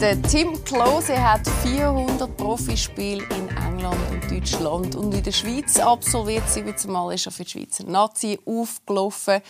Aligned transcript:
Der 0.00 0.20
Tim 0.20 0.62
Klose 0.62 1.16
hat 1.16 1.48
400 1.62 2.36
Profispiele 2.36 3.22
in 3.22 3.48
England 3.56 3.96
und 4.10 4.30
Deutschland 4.30 4.94
und 4.94 5.14
in 5.14 5.22
der 5.22 5.32
Schweiz 5.32 5.78
absolviert. 5.78 6.46
17 6.46 6.92
Mal 6.92 7.14
ist 7.14 7.24
er 7.24 7.32
für 7.32 7.44
die 7.44 7.50
Schweizer 7.50 7.84
Nazi 7.84 8.38
aufgelaufen. 8.44 9.40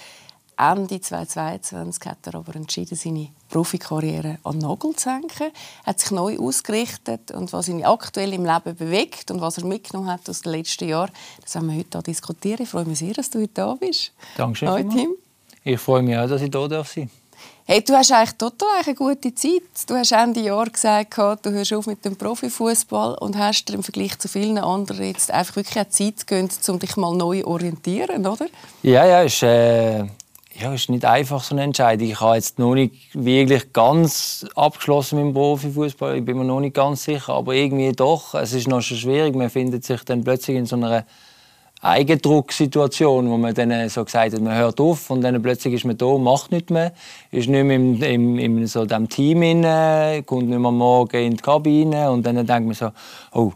Ende 0.56 1.00
2022 1.00 2.08
hat 2.08 2.18
er 2.26 2.36
aber 2.36 2.54
entschieden, 2.54 2.94
seine 2.94 3.30
Profikarriere 3.50 4.38
an 4.44 4.60
den 4.60 4.68
Nagel 4.68 4.94
zu 4.94 5.10
hängen. 5.10 5.28
Er 5.40 5.50
hat 5.84 5.98
sich 5.98 6.12
neu 6.12 6.38
ausgerichtet 6.38 7.32
und 7.32 7.52
was 7.52 7.66
ihn 7.66 7.84
aktuell 7.84 8.32
im 8.32 8.44
Leben 8.44 8.76
bewegt 8.76 9.32
und 9.32 9.40
was 9.40 9.58
er 9.58 9.66
mitgenommen 9.66 10.08
hat 10.08 10.30
aus 10.30 10.42
den 10.42 10.52
letzten 10.52 10.88
Jahren, 10.88 11.10
das 11.42 11.56
werden 11.56 11.70
wir 11.70 11.78
heute 11.78 12.02
diskutieren. 12.04 12.62
Ich 12.62 12.68
freue 12.68 12.84
mich 12.84 13.00
sehr, 13.00 13.14
dass 13.14 13.30
du 13.30 13.40
heute 13.40 13.50
da 13.52 13.74
bist. 13.74 14.12
Dankeschön. 14.36 14.68
Hallo, 14.68 14.88
Tim. 14.90 15.10
Ich 15.64 15.80
freue 15.80 16.02
mich 16.02 16.16
auch, 16.16 16.28
dass 16.28 16.40
ich 16.40 16.50
hier 16.52 16.60
sein 16.60 16.70
darf. 16.70 16.96
Hey, 17.68 17.82
du 17.82 17.94
hast 17.94 18.12
eigentlich 18.12 18.38
total 18.38 18.82
eine 18.84 18.94
gute 18.94 19.34
Zeit. 19.34 19.62
Du 19.88 19.94
hast 19.94 20.12
Ende 20.12 20.40
Jahr 20.40 20.66
gesagt, 20.66 21.18
du 21.18 21.50
hörst 21.50 21.72
auf 21.72 21.86
mit 21.86 22.04
dem 22.04 22.14
Profifußball 22.14 23.16
und 23.18 23.36
hast 23.36 23.64
dir 23.64 23.74
im 23.74 23.82
Vergleich 23.82 24.16
zu 24.20 24.28
vielen 24.28 24.58
anderen 24.58 25.04
jetzt 25.04 25.32
einfach 25.32 25.56
wirklich 25.56 25.76
eine 25.76 25.88
Zeit 25.88 26.26
gegönnt, 26.26 26.52
um 26.68 26.78
dich 26.78 26.96
mal 26.96 27.12
neu 27.16 27.44
orientieren, 27.44 28.24
oder? 28.24 28.46
Ja, 28.84 29.04
ja, 29.04 29.22
ist, 29.22 29.42
äh, 29.42 29.98
ja, 29.98 30.72
ist 30.72 30.88
nicht 30.88 31.04
einfach 31.04 31.42
so 31.42 31.56
eine 31.56 31.64
Entscheidung. 31.64 32.08
Ich 32.08 32.20
habe 32.20 32.36
jetzt 32.36 32.60
noch 32.60 32.74
nicht 32.74 32.94
wirklich 33.12 33.72
ganz 33.72 34.46
abgeschlossen 34.54 35.16
mit 35.16 35.26
dem 35.26 35.34
Profifußball. 35.34 36.18
Ich 36.18 36.24
bin 36.24 36.38
mir 36.38 36.44
noch 36.44 36.60
nicht 36.60 36.76
ganz 36.76 37.02
sicher, 37.02 37.32
aber 37.34 37.52
irgendwie 37.54 37.90
doch. 37.90 38.34
Es 38.34 38.52
ist 38.52 38.68
noch 38.68 38.80
schon 38.80 38.96
schwierig. 38.96 39.34
Man 39.34 39.50
findet 39.50 39.84
sich 39.84 40.04
dann 40.04 40.22
plötzlich 40.22 40.56
in 40.56 40.66
so 40.66 40.76
einer 40.76 41.04
Eigendrucksituation, 41.82 43.28
wo 43.30 43.36
man 43.36 43.54
dann 43.54 43.88
so 43.88 44.04
gesagt 44.04 44.32
hat, 44.32 44.40
man 44.40 44.56
hört 44.56 44.80
auf 44.80 45.10
und 45.10 45.20
dann 45.20 45.40
plötzlich 45.42 45.74
ist 45.74 45.84
man 45.84 45.96
da, 45.96 46.16
macht 46.16 46.50
nichts 46.50 46.70
mehr, 46.70 46.92
ist 47.30 47.48
nicht 47.48 47.64
mehr 47.64 47.76
im, 47.76 48.02
im, 48.02 48.38
im 48.38 48.66
so 48.66 48.86
dem 48.86 49.08
Team 49.08 49.42
inne, 49.42 50.22
kommt 50.24 50.48
nicht 50.48 50.58
mehr 50.58 50.70
morgen 50.70 51.16
in 51.16 51.36
die 51.36 51.42
Kabine 51.42 52.10
und 52.10 52.24
dann 52.24 52.36
denkt 52.36 52.66
man 52.66 52.74
so, 52.74 52.90
oh, 53.32 53.52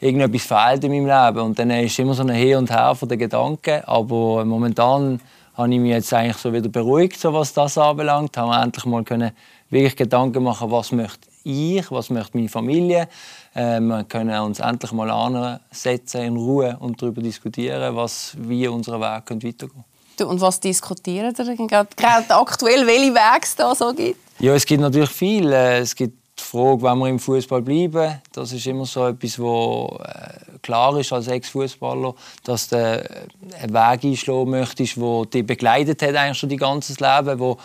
irgendetwas 0.00 0.42
fehlt 0.42 0.84
in 0.84 0.92
meinem 0.92 1.06
Leben 1.06 1.46
und 1.46 1.58
dann 1.58 1.70
ist 1.70 1.98
immer 1.98 2.14
so 2.14 2.22
ein 2.22 2.30
Hin 2.30 2.58
und 2.58 2.70
Her 2.70 2.94
von 2.94 3.08
den 3.08 3.18
Gedanken, 3.18 3.82
aber 3.84 4.44
momentan 4.44 5.20
habe 5.54 5.72
ich 5.72 5.80
mich 5.80 5.90
jetzt 5.90 6.12
eigentlich 6.14 6.36
so 6.36 6.52
wieder 6.52 6.68
beruhigt, 6.68 7.18
so 7.18 7.32
was 7.32 7.52
das 7.52 7.76
anbelangt, 7.78 8.36
haben 8.36 8.50
wir 8.50 8.62
endlich 8.62 8.84
mal 8.86 9.04
können 9.04 9.32
wirklich 9.70 9.96
Gedanken 9.96 10.42
machen, 10.42 10.70
was 10.70 10.92
möchte 10.92 11.28
ich, 11.44 11.90
was 11.90 12.10
möchte 12.10 12.36
meine 12.36 12.48
Familie. 12.48 13.08
Äh, 13.54 13.80
wir 13.80 14.04
können 14.04 14.38
uns 14.40 14.60
endlich 14.60 14.92
mal 14.92 15.10
ansetzen 15.10 16.22
in 16.22 16.36
Ruhe 16.36 16.76
und 16.80 17.00
darüber 17.00 17.22
diskutieren, 17.22 17.94
was, 17.94 18.34
wie 18.38 18.66
unser 18.68 19.00
Weg 19.00 19.30
weitergehen 19.30 19.56
könnte. 19.58 20.26
Und 20.26 20.40
was 20.40 20.60
diskutieren 20.60 21.34
ihr 21.36 21.56
gerade 21.56 22.34
aktuell, 22.34 22.86
welche 22.86 23.14
Wege 23.14 23.40
es 23.42 23.56
da 23.56 23.74
so 23.74 23.92
gibt? 23.92 24.18
Ja, 24.38 24.54
es 24.54 24.66
gibt 24.66 24.80
natürlich 24.80 25.10
viel. 25.10 25.52
Äh, 25.52 25.78
es 25.78 25.94
gibt 25.94 26.18
die 26.38 26.42
Frage, 26.42 26.82
wenn 26.82 26.98
wir 26.98 27.08
im 27.08 27.18
Fußball 27.18 27.62
bleiben. 27.62 28.20
Das 28.32 28.52
ist 28.52 28.66
immer 28.66 28.86
so 28.86 29.06
etwas, 29.06 29.38
wo 29.38 29.98
äh, 30.04 30.58
klar 30.62 30.98
ist 30.98 31.12
als 31.12 31.28
Ex-Fußballer, 31.28 32.14
dass 32.42 32.68
du 32.68 32.76
einen 32.76 33.72
Weg 33.72 34.04
einschlagen 34.04 34.50
möchtest, 34.50 34.96
der 34.96 35.24
dich 35.26 35.46
begleitet 35.46 36.02
hat 36.02 36.14
eigentlich 36.16 36.38
schon 36.38 36.48
dein 36.48 36.58
ganzes 36.58 36.98
Leben, 36.98 37.38
wo 37.38 37.56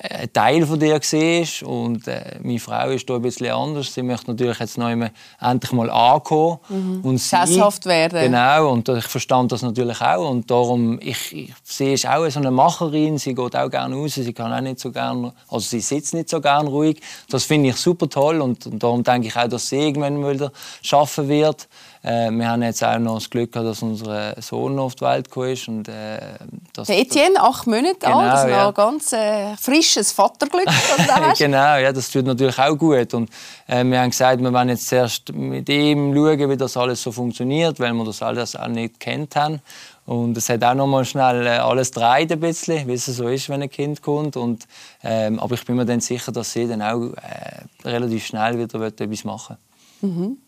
ein 0.00 0.32
Teil 0.32 0.64
von 0.66 0.78
dir 0.78 0.98
siehst. 1.02 1.62
Und 1.62 2.06
äh, 2.06 2.38
meine 2.42 2.58
Frau 2.58 2.88
ist 2.90 3.08
da 3.08 3.16
ein 3.16 3.22
bisschen 3.22 3.50
anders. 3.50 3.92
Sie 3.92 4.02
möchte 4.02 4.30
natürlich 4.30 4.58
jetzt 4.58 4.78
noch 4.78 4.90
immer 4.90 5.10
endlich 5.40 5.72
mal 5.72 5.90
ankommen. 5.90 6.58
Mhm. 6.68 7.00
Und 7.02 7.18
Sesshaft 7.18 7.86
werden. 7.86 8.20
Genau, 8.20 8.70
und 8.70 8.88
ich 8.88 9.06
verstand 9.06 9.52
das 9.52 9.62
natürlich 9.62 10.00
auch. 10.00 10.30
Und 10.30 10.50
darum, 10.50 10.98
ich, 11.00 11.34
ich, 11.34 11.54
sie 11.64 11.94
ist 11.94 12.06
auch 12.06 12.28
so 12.28 12.38
eine 12.38 12.50
Macherin. 12.50 13.18
Sie 13.18 13.34
geht 13.34 13.56
auch 13.56 13.70
gerne 13.70 13.96
raus. 13.96 14.14
Sie 14.14 14.32
kann 14.32 14.52
auch 14.52 14.60
nicht 14.60 14.78
so 14.78 14.92
gerne, 14.92 15.32
also 15.48 15.60
sie 15.60 15.80
sitzt 15.80 16.14
nicht 16.14 16.28
so 16.28 16.40
gerne 16.40 16.68
ruhig. 16.68 17.00
Das 17.28 17.44
finde 17.44 17.70
ich 17.70 17.76
super 17.76 18.08
toll. 18.08 18.40
Und, 18.40 18.66
und 18.66 18.82
darum 18.82 19.02
denke 19.02 19.28
ich 19.28 19.36
auch, 19.36 19.48
dass 19.48 19.68
sie 19.68 19.78
irgendwann 19.78 20.28
wieder 20.28 20.52
schaffen 20.82 21.28
wird. 21.28 21.68
Äh, 22.08 22.30
wir 22.30 22.48
haben 22.48 22.62
jetzt 22.62 22.82
auch 22.82 22.98
noch 22.98 23.16
das 23.16 23.28
Glück 23.28 23.52
gehabt, 23.52 23.68
dass 23.68 23.82
unser 23.82 24.40
Sohn 24.40 24.78
auf 24.78 24.94
die 24.94 25.04
Welt 25.04 25.28
gekommen 25.28 25.50
ist. 25.50 25.68
Und, 25.68 25.88
äh, 25.88 26.18
das, 26.72 26.86
der 26.86 27.00
Etienne, 27.00 27.38
acht 27.38 27.66
Monate 27.66 27.96
genau, 28.00 28.20
alt, 28.20 28.32
das 28.32 28.44
ist 28.44 28.50
ja. 28.50 28.68
ein 28.68 28.74
ganz 28.74 29.12
äh, 29.12 29.56
frisches 29.56 30.12
Vaterglück, 30.12 30.64
das 30.64 31.38
Genau, 31.38 31.76
ja, 31.76 31.92
das 31.92 32.10
tut 32.10 32.24
natürlich 32.24 32.58
auch 32.58 32.76
gut. 32.78 33.12
Und, 33.12 33.28
äh, 33.66 33.84
wir 33.84 34.00
haben 34.00 34.08
gesagt, 34.08 34.40
wir 34.40 34.50
wollen 34.50 34.70
jetzt 34.70 34.88
zuerst 34.88 35.34
mit 35.34 35.68
ihm 35.68 36.14
schauen, 36.14 36.48
wie 36.48 36.56
das 36.56 36.78
alles 36.78 37.02
so 37.02 37.12
funktioniert, 37.12 37.78
weil 37.78 37.92
wir 37.92 38.04
das 38.06 38.22
alles 38.22 38.56
auch 38.56 38.68
nicht 38.68 38.98
kennt 38.98 39.36
haben. 39.36 39.60
Und 40.06 40.34
es 40.38 40.48
hat 40.48 40.64
auch 40.64 40.74
noch 40.74 40.86
mal 40.86 41.04
schnell 41.04 41.46
äh, 41.46 41.58
alles 41.58 41.90
dreht 41.90 42.32
ein 42.32 42.40
bisschen, 42.40 42.88
wie 42.88 42.94
es 42.94 43.04
so 43.04 43.28
ist, 43.28 43.50
wenn 43.50 43.62
ein 43.62 43.68
Kind 43.68 44.00
kommt. 44.00 44.38
Und, 44.38 44.66
ähm, 45.02 45.38
aber 45.38 45.56
ich 45.56 45.64
bin 45.66 45.76
mir 45.76 45.84
dann 45.84 46.00
sicher, 46.00 46.32
dass 46.32 46.54
sie 46.54 46.66
dann 46.66 46.80
auch 46.80 47.12
äh, 47.16 47.86
relativ 47.86 48.24
schnell 48.24 48.58
wieder 48.58 48.80
etwas 48.80 49.24
machen 49.24 49.58
mhm. 50.00 50.38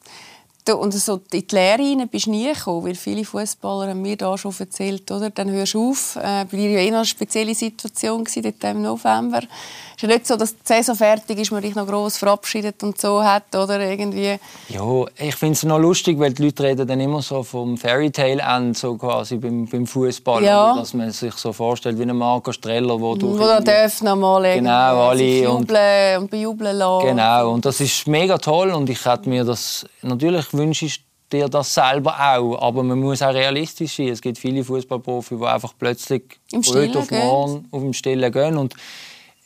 Und 0.69 0.93
so 0.93 1.21
in 1.33 1.47
die 1.49 1.55
Lehre 1.55 1.83
hinein 1.83 2.09
bist 2.09 2.27
du 2.27 2.31
nie 2.31 2.53
gekommen, 2.53 2.85
weil 2.85 2.95
viele 2.95 3.25
Fußballer 3.25 3.91
haben 3.91 4.03
mir 4.03 4.17
da 4.17 4.37
schon 4.37 4.55
erzählt, 4.59 5.11
oder? 5.11 5.31
Dann 5.31 5.51
hörst 5.51 5.75
du 5.75 5.91
auf. 5.91 6.17
Äh, 6.17 6.45
bei 6.45 6.57
dir 6.57 6.71
war 6.71 6.77
ja 6.77 6.81
eh 6.81 6.89
eine 6.89 7.05
spezielle 7.05 7.55
Situation 7.55 8.25
dort 8.25 8.65
im 8.65 8.83
November. 8.83 9.39
Es 9.39 10.05
ist 10.05 10.09
ja 10.09 10.09
nicht 10.17 10.27
so, 10.27 10.37
dass 10.37 10.55
die 10.55 10.61
Saison 10.65 10.97
fertig 10.97 11.39
ist, 11.39 11.51
man 11.51 11.61
dich 11.61 11.75
noch 11.75 11.87
gross 11.87 12.17
verabschiedet 12.17 12.83
und 12.83 12.99
so 12.99 13.23
hat, 13.23 13.55
oder 13.55 13.81
irgendwie. 13.81 14.39
Ja, 14.69 15.05
ich 15.19 15.35
finde 15.35 15.55
es 15.55 15.63
noch 15.63 15.79
lustig, 15.79 16.19
weil 16.19 16.33
die 16.33 16.45
Leute 16.45 16.63
reden 16.63 16.87
dann 16.87 17.01
immer 17.01 17.21
so 17.21 17.43
vom 17.43 17.77
Fairytale 17.77 18.41
End, 18.41 18.79
so 18.79 18.97
quasi 18.97 19.37
beim, 19.37 19.67
beim 19.67 19.87
Fußball, 19.87 20.43
ja. 20.43 20.75
dass 20.75 20.95
man 20.95 21.11
sich 21.11 21.35
so 21.35 21.53
vorstellt 21.53 21.99
wie 21.99 22.05
ein 22.05 22.17
Marco 22.17 22.53
Streller, 22.53 22.99
wo 22.99 23.15
du 23.15 23.39
wo 23.39 23.45
er 23.45 23.61
darf 23.61 24.01
noch 24.01 24.17
mal 24.17 24.55
genau, 24.55 25.09
alle 25.09 25.43
jubeln 25.43 26.17
und, 26.17 26.23
und 26.23 26.31
bejubeln 26.31 26.79
lassen. 26.79 27.07
Genau, 27.07 27.51
und 27.51 27.67
das 27.67 27.81
ist 27.81 28.07
mega 28.07 28.39
toll 28.39 28.71
und 28.71 28.89
ich 28.89 29.05
hätte 29.05 29.29
mir 29.29 29.45
das 29.45 29.85
natürlich 30.03 30.50
wünschst 30.53 31.03
dir 31.33 31.49
das 31.49 31.75
selber 31.75 32.15
auch, 32.19 32.57
aber 32.61 32.83
man 32.83 32.99
muss 32.99 33.23
auch 33.23 33.33
realistisch 33.33 33.97
sein. 33.97 34.09
Es 34.09 34.21
gibt 34.21 34.39
viele 34.39 34.65
Fußballprofis, 34.65 35.39
die 35.39 35.45
einfach 35.45 35.75
plötzlich 35.79 36.41
Im 36.51 36.63
heute 36.63 36.99
auf 36.99 37.11
morgen 37.11 37.69
auf 37.71 37.83
dem 37.83 37.93
Stillen 37.93 38.33
gehen 38.33 38.57
und 38.57 38.75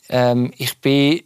ähm, 0.08 0.52
ich 0.56 0.80
bin 0.80 1.22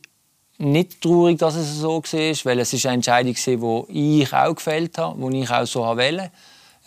nicht 0.58 1.00
traurig, 1.00 1.38
dass 1.38 1.54
es 1.54 1.78
so 1.78 2.02
war, 2.02 2.44
weil 2.44 2.58
es 2.60 2.72
ist 2.72 2.86
eine 2.86 2.96
Entscheidung 2.96 3.34
war, 3.34 3.86
die 3.88 4.22
ich 4.22 4.32
auch 4.32 4.54
gefällt 4.54 4.98
habe, 4.98 5.30
die 5.30 5.42
ich 5.42 5.50
auch 5.50 5.66
so 5.66 5.80
wollte. 5.80 6.30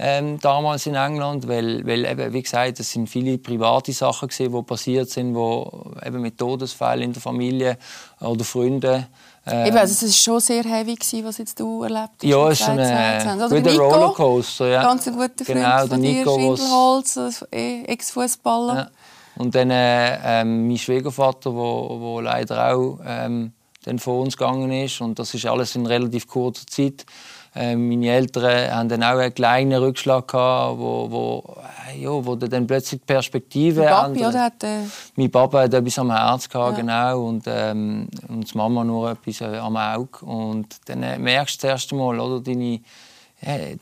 Ähm, 0.04 0.40
damals 0.40 0.88
in 0.88 0.96
England, 0.96 1.48
weil, 1.48 1.86
weil 1.86 2.06
eben, 2.06 2.34
wie 2.34 2.42
gesagt, 2.42 2.80
es 2.80 2.92
sind 2.92 3.08
viele 3.08 3.38
private 3.38 3.94
Sachen 3.94 4.30
gewesen, 4.30 4.52
die 4.52 4.62
passiert 4.64 5.10
sind, 5.10 5.36
wo 5.36 5.94
eben 6.04 6.22
mit 6.22 6.40
Todesfällen 6.40 7.04
in 7.04 7.14
der 7.14 7.22
Familie 7.22 7.78
oder 8.20 8.44
Freunden 8.44 9.06
ähm, 9.48 9.68
Eben, 9.68 9.78
also 9.78 9.94
es 9.94 10.04
war 10.04 10.10
schon 10.12 10.40
sehr 10.40 10.64
heavy, 10.64 10.96
gewesen, 10.96 11.26
was 11.26 11.38
jetzt 11.40 11.60
du 11.60 11.84
erlebt 11.84 12.10
hast. 12.18 12.24
Ja, 12.24 12.50
es 12.50 12.60
ist 12.60 12.70
ein 12.70 12.80
äh, 12.80 13.76
Rollercoaster. 13.76 14.68
Ja. 14.68 14.84
Ganz 14.84 15.08
ein 15.08 15.14
guter 15.14 15.46
Freund 15.46 15.48
genau, 15.48 15.88
von 15.88 16.02
dir, 16.02 16.14
Nico, 16.20 16.36
Schindelholz, 16.36 17.46
eh, 17.52 17.84
Ex-Fußballer. 17.84 18.76
Ja. 18.76 18.90
Und 19.38 19.56
dann 19.56 19.72
äh, 19.72 20.42
ähm, 20.42 20.68
mein 20.68 20.78
Schwiegervater, 20.78 21.54
wo, 21.56 21.98
wo 22.00 22.20
leider 22.20 22.74
auch 22.74 23.00
ähm, 23.06 23.54
dann 23.84 23.98
von 23.98 24.22
uns 24.22 24.38
gegangen 24.38 24.72
ist. 24.72 25.02
Und 25.02 25.18
das 25.18 25.34
ist 25.34 25.46
alles 25.46 25.76
in 25.76 25.86
relativ 25.86 26.28
kurzer 26.28 26.68
Zeit. 26.68 27.06
Äh, 27.54 27.76
meine 27.76 28.08
Eltern 28.08 28.72
haben 28.72 28.90
dann 28.90 29.04
auch 29.04 29.18
einen 29.18 29.34
kleinen 29.34 29.74
Rückschlag 29.74 30.26
gehabt, 30.28 30.80
wo, 30.80 31.12
wo, 31.12 31.58
äh, 31.90 32.02
ja, 32.02 32.10
wo 32.10 32.36
dann 32.36 32.66
plötzlich 32.66 33.02
die 33.02 33.06
Perspektive 33.06 33.84
Papi, 33.84 34.26
oder 34.26 34.44
hat, 34.44 34.64
äh... 34.64 34.84
Mein 35.18 35.30
Papa 35.30 35.64
hat 35.64 35.74
etwas 35.74 36.00
am 36.00 36.12
Herz 36.12 36.48
gehabt, 36.48 36.78
ja. 36.78 36.82
genau, 36.82 37.28
und, 37.28 37.44
ähm, 37.48 38.08
und 38.30 38.54
die 38.54 38.58
Mama 38.58 38.86
nur 38.86 39.12
etwas 39.12 39.42
äh, 39.42 39.58
am 39.58 39.76
Auge. 39.76 40.26
Und 40.26 40.68
dann 40.86 41.04
äh, 41.04 41.20
merkst 41.20 41.62
du 41.62 41.68
das 41.68 41.74
erste 41.74 41.96
Mal, 41.96 42.22
oder, 42.22 42.40
deine, 42.40 42.80
äh, 43.42 43.76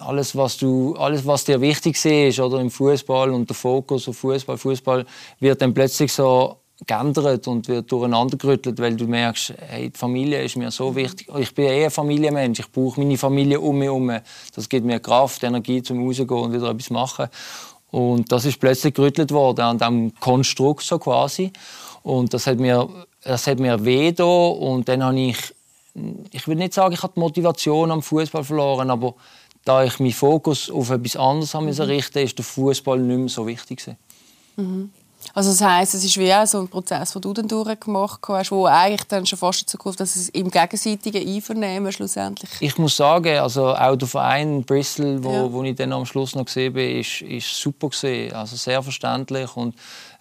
alles, 0.00 0.34
was 0.34 0.56
du, 0.56 0.96
alles, 0.96 1.24
was 1.24 1.44
dir 1.44 1.60
wichtig 1.60 2.04
ist, 2.04 2.40
oder 2.40 2.58
im 2.58 2.72
Fußball 2.72 3.30
und 3.30 3.48
der 3.48 3.54
Fokus 3.54 4.08
auf 4.08 4.16
Fußball, 4.16 4.58
Fußball 4.58 5.06
wird 5.38 5.62
dann 5.62 5.72
plötzlich 5.72 6.12
so 6.12 6.56
geändert 6.86 7.46
und 7.48 7.68
wird 7.68 7.90
durcheinandergerüttelt, 7.90 8.78
weil 8.78 8.96
du 8.96 9.06
merkst, 9.06 9.54
hey, 9.58 9.90
die 9.90 9.98
Familie 9.98 10.42
ist 10.42 10.56
mir 10.56 10.70
so 10.70 10.94
wichtig. 10.94 11.28
Ich 11.38 11.54
bin 11.54 11.66
eher 11.66 11.86
ein 11.86 11.90
Familienmensch. 11.90 12.60
Ich 12.60 12.70
brauche 12.70 13.00
meine 13.00 13.16
Familie 13.18 13.60
um 13.60 13.78
mich 13.78 13.86
herum. 13.86 14.12
Das 14.54 14.68
gibt 14.68 14.86
mir 14.86 15.00
Kraft, 15.00 15.42
Energie 15.42 15.82
zum 15.82 16.06
rausgehen 16.06 16.28
und 16.30 16.52
wieder 16.52 16.70
etwas 16.70 16.90
machen. 16.90 17.28
Und 17.90 18.32
das 18.32 18.44
ist 18.44 18.58
plötzlich 18.58 18.94
gerüttelt 18.94 19.30
worden 19.32 19.60
an 19.60 19.78
diesem 19.78 20.14
Konstrukt 20.18 20.82
so 20.82 20.98
quasi. 20.98 21.52
Und 22.02 22.32
das 22.34 22.46
hat 22.46 22.58
mir, 22.58 22.88
das 23.22 23.46
hat 23.46 23.58
mir 23.58 23.84
weh 23.84 24.12
da. 24.12 24.24
und 24.24 24.88
dann 24.88 25.04
habe 25.04 25.20
ich, 25.20 25.36
ich 26.32 26.48
will 26.48 26.56
nicht 26.56 26.74
sagen, 26.74 26.94
ich 26.94 27.02
habe 27.02 27.12
die 27.14 27.20
Motivation 27.20 27.90
am 27.90 28.02
Fußball 28.02 28.44
verloren, 28.44 28.90
aber 28.90 29.14
da 29.64 29.84
ich 29.84 30.00
meinen 30.00 30.12
Fokus 30.12 30.70
auf 30.70 30.90
etwas 30.90 31.16
anderes 31.16 31.54
mhm. 31.54 31.84
richten 31.84 32.18
musste, 32.18 32.20
ist 32.20 32.38
der 32.38 32.44
Fußball 32.44 32.98
nicht 32.98 33.18
mehr 33.18 33.28
so 33.28 33.46
wichtig. 33.46 33.84
Mhm. 34.56 34.90
Also 35.34 35.50
das 35.50 35.60
heisst, 35.60 35.94
es 35.94 36.04
ist 36.04 36.18
wie 36.18 36.32
auch 36.32 36.46
so 36.46 36.60
ein 36.60 36.68
Prozess, 36.68 37.12
den 37.12 37.22
du 37.22 37.32
dann 37.32 37.48
durchgemacht 37.48 38.20
hast, 38.28 38.50
wo 38.50 38.66
eigentlich 38.66 39.04
dann 39.04 39.24
schon 39.24 39.38
fast 39.38 39.62
dazu 39.62 39.78
kommt, 39.78 39.98
dass 40.00 40.16
es 40.16 40.28
im 40.30 40.50
gegenseitigen 40.50 41.26
Einvernehmen 41.26 41.92
schlussendlich... 41.92 42.50
Ich 42.60 42.76
muss 42.78 42.96
sagen, 42.96 43.38
also 43.38 43.74
auch 43.74 43.96
der 43.96 44.08
Verein 44.08 44.62
Bristol, 44.64 45.22
wo, 45.22 45.32
ja. 45.32 45.52
wo 45.52 45.62
ich 45.62 45.76
dann 45.76 45.92
am 45.92 46.04
Schluss 46.04 46.34
noch 46.34 46.44
gesehen 46.44 46.74
bin, 46.74 47.00
ist, 47.00 47.22
ist 47.22 47.54
super 47.54 47.88
gesehen, 47.88 48.32
also 48.34 48.56
sehr 48.56 48.82
verständlich 48.82 49.56
und 49.56 49.74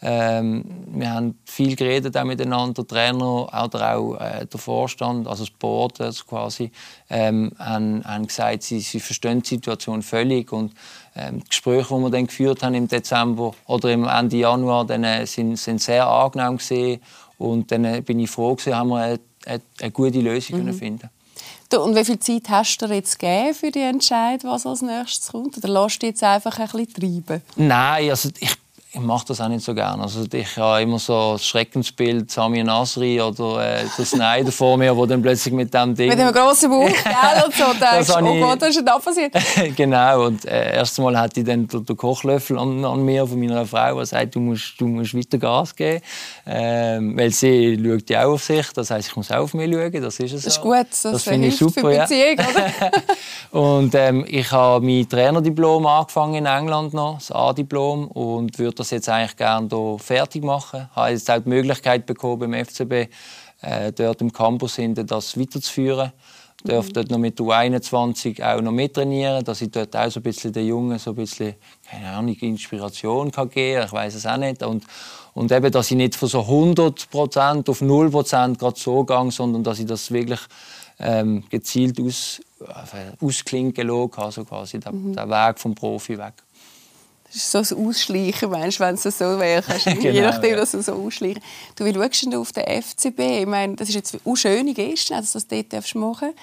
ähm, 0.03 0.63
wir 0.87 1.11
haben 1.11 1.37
viel 1.45 1.75
geredet 1.75 2.17
auch 2.17 2.23
miteinander, 2.23 2.83
der 2.83 2.87
Trainer 2.87 3.63
oder 3.63 3.95
auch 3.95 4.15
äh, 4.15 4.47
der 4.47 4.59
Vorstand, 4.59 5.27
also 5.27 5.45
das 5.45 5.53
Board 5.53 6.01
also 6.01 6.23
quasi, 6.25 6.71
ähm, 7.09 7.51
haben, 7.59 8.03
haben 8.03 8.25
gesagt, 8.25 8.63
sie, 8.63 8.79
sie 8.79 8.99
verstehen 8.99 9.43
die 9.43 9.49
Situation 9.49 10.01
völlig 10.01 10.51
und 10.51 10.73
ähm, 11.15 11.41
die 11.41 11.49
Gespräche, 11.49 11.93
die 11.95 12.01
wir 12.01 12.09
dann 12.09 12.25
geführt 12.25 12.63
haben 12.63 12.73
im 12.73 12.87
Dezember 12.87 13.53
oder 13.67 13.91
im 13.91 14.05
Ende 14.07 14.37
Januar, 14.37 14.85
dann, 14.85 15.03
äh, 15.03 15.27
sind, 15.27 15.57
sind 15.57 15.81
sehr 15.81 16.07
angenehm 16.07 16.57
gewesen. 16.57 16.99
und 17.37 17.71
dann 17.71 17.85
äh, 17.85 18.01
bin 18.01 18.19
ich 18.19 18.29
froh 18.31 18.55
gewesen, 18.55 18.75
haben 18.75 18.89
wir 18.89 18.97
eine, 18.97 19.19
eine, 19.45 19.61
eine 19.81 19.91
gute 19.91 20.19
Lösung 20.19 20.65
mhm. 20.65 20.73
finden. 20.73 21.09
Und 21.73 21.95
wie 21.95 22.03
viel 22.03 22.19
Zeit 22.19 22.49
hast 22.49 22.81
du 22.81 22.87
dir 22.87 22.95
jetzt 22.95 23.17
gegeben 23.17 23.53
für 23.53 23.71
die 23.71 23.79
Entscheidung, 23.79 24.51
was 24.51 24.65
als 24.65 24.81
nächstes 24.81 25.31
kommt? 25.31 25.57
Oder 25.57 25.69
lässt 25.69 26.01
du 26.01 26.07
jetzt 26.07 26.21
einfach 26.21 26.59
ein 26.59 26.67
bisschen 26.67 27.23
treiben? 27.23 27.41
Nein, 27.55 28.09
also 28.09 28.29
ich 28.39 28.57
ich 28.93 28.99
mache 28.99 29.25
das 29.27 29.39
auch 29.39 29.47
nicht 29.47 29.63
so 29.63 29.73
gerne. 29.73 30.03
Also 30.03 30.25
ich 30.33 30.57
habe 30.57 30.81
immer 30.81 30.99
so 30.99 31.33
das 31.33 31.45
Schreckensbild 31.45 32.29
Sami 32.29 32.61
Nasri 32.61 33.21
oder 33.21 33.79
äh, 33.79 33.85
der 33.97 34.05
Snyder 34.05 34.51
vor 34.51 34.77
mir, 34.77 34.93
der 34.93 35.05
dann 35.05 35.21
plötzlich 35.21 35.53
mit 35.53 35.73
dem 35.73 35.95
Ding... 35.95 36.09
Mit 36.09 36.19
dem 36.19 36.29
grossen 36.33 36.69
Bauch, 36.69 36.87
gell, 37.03 37.43
und 37.45 37.53
so 37.53 37.63
denkst, 37.71 38.09
oh 38.09 38.39
Gott, 38.41 38.61
was 38.61 38.75
ist 38.75 38.85
da 38.85 38.99
passiert? 38.99 39.33
genau, 39.77 40.25
und 40.25 40.43
äh, 40.43 40.75
erst 40.75 40.99
einmal 40.99 41.17
hatte 41.17 41.39
ich 41.39 41.45
dann 41.45 41.67
den, 41.67 41.85
Kochlöffel 41.95 42.59
an, 42.59 42.83
an, 42.83 43.01
mir 43.05 43.25
von 43.25 43.39
meiner 43.39 43.65
Frau, 43.65 43.97
die 43.97 44.05
sagt, 44.05 44.35
du 44.35 44.41
musst, 44.41 44.73
du 44.77 44.87
musst 44.87 45.15
weiter 45.15 45.37
Gas 45.37 45.73
geben. 45.73 46.01
Ähm, 46.45 47.17
weil 47.17 47.31
sie 47.31 47.81
schaut 47.81 48.09
ja 48.09 48.25
auch 48.25 48.33
auf 48.33 48.43
sich, 48.43 48.73
das 48.73 48.91
heisst, 48.91 49.07
ich 49.07 49.15
muss 49.15 49.31
auch 49.31 49.37
auf 49.37 49.53
mich 49.53 49.71
schauen, 49.71 50.01
das 50.01 50.19
ist 50.19 50.33
es 50.33 50.43
Das 50.43 50.57
ist 50.57 50.61
gut, 50.61 50.87
das, 50.89 51.01
das 51.03 51.23
finde 51.23 51.47
ich 51.47 51.55
super, 51.55 51.79
für 51.79 51.97
Beziehung, 51.97 52.37
oder? 53.53 53.71
und 53.77 53.95
ähm, 53.95 54.25
ich 54.27 54.51
habe 54.51 54.85
mein 54.85 55.07
Trainerdiplom 55.07 55.85
angefangen 55.85 56.35
in 56.35 56.45
England 56.45 56.93
noch, 56.93 57.19
das 57.19 57.31
A-Diplom, 57.31 58.07
und 58.07 58.59
würde 58.59 58.80
das 58.81 58.91
jetzt 58.91 59.09
eigentlich 59.09 59.37
gerne 59.37 59.67
hier 59.69 59.97
fertig 59.99 60.43
machen. 60.43 60.87
Ich 60.91 60.95
habe 60.95 61.09
jetzt 61.11 61.29
auch 61.29 61.39
die 61.39 61.49
Möglichkeit 61.49 62.05
bekommen, 62.05 62.51
beim 62.51 62.65
FCB 62.65 63.09
äh, 63.61 63.91
dort 63.91 64.21
im 64.21 64.33
Campus 64.33 64.75
hinten 64.75 65.05
das 65.05 65.39
weiterzuführen. 65.39 66.11
Ich 66.63 66.69
darf 66.69 66.89
mhm. 66.89 66.93
dort 66.93 67.11
noch 67.11 67.17
mit 67.17 67.39
U21 67.39 68.43
auch 68.43 68.61
noch 68.61 68.71
mittrainieren, 68.71 69.43
dass 69.43 69.61
ich 69.61 69.71
dort 69.71 69.95
auch 69.95 70.11
so 70.11 70.19
ein 70.19 70.23
bisschen 70.23 70.53
den 70.53 70.67
Jungen 70.67 70.99
so 70.99 71.11
ein 71.11 71.15
bisschen, 71.15 71.55
keine 71.89 72.09
Ahnung, 72.09 72.35
Inspiration 72.35 73.31
kann 73.31 73.49
geben 73.49 73.79
kann. 73.79 73.87
Ich 73.87 73.93
weiß 73.93 74.15
es 74.15 74.25
auch 74.27 74.37
nicht. 74.37 74.61
Und, 74.61 74.83
und 75.33 75.51
eben, 75.51 75.71
dass 75.71 75.89
ich 75.89 75.97
nicht 75.97 76.15
von 76.15 76.29
so 76.29 76.41
100 76.41 77.07
auf 77.67 77.81
0 77.81 78.11
gerade 78.11 78.79
so 78.79 79.03
gehe, 79.03 79.31
sondern 79.31 79.63
dass 79.63 79.79
ich 79.79 79.87
das 79.87 80.11
wirklich 80.11 80.41
ähm, 80.99 81.43
gezielt 81.49 81.99
aus, 81.99 82.41
äh, 82.59 83.25
ausklinken 83.25 83.87
lasse, 83.87 84.17
also 84.17 84.45
quasi 84.45 84.79
der, 84.79 84.91
mhm. 84.91 85.13
der 85.13 85.29
Weg 85.29 85.59
vom 85.59 85.73
Profi 85.73 86.17
weg. 86.17 86.33
Das 87.33 87.37
ist 87.37 87.51
so 87.51 87.75
ein 87.75 87.87
Ausschleichen, 87.87 88.49
meinst, 88.49 88.79
wenn 88.79 88.95
es 88.95 89.03
so 89.03 89.39
wäre. 89.39 89.63
genau, 89.85 90.01
je 90.01 90.21
nachdem, 90.21 90.51
ja. 90.51 90.57
dass 90.57 90.71
du 90.71 90.81
so 90.81 90.93
ausschleichen 90.93 91.41
Du, 91.75 91.85
wie 91.85 91.93
schaust 91.93 92.33
du 92.33 92.39
auf 92.41 92.51
den 92.51 92.81
FCB? 92.81 93.19
Ich 93.19 93.45
meine, 93.45 93.75
das 93.75 93.89
ist 93.89 93.95
jetzt 93.95 94.17
eine 94.25 94.35
schöne 94.35 94.73
Geste, 94.73 95.13
dass 95.13 95.31
du 95.31 95.39
das 95.39 95.47
dort 95.47 95.95
machen 95.95 96.33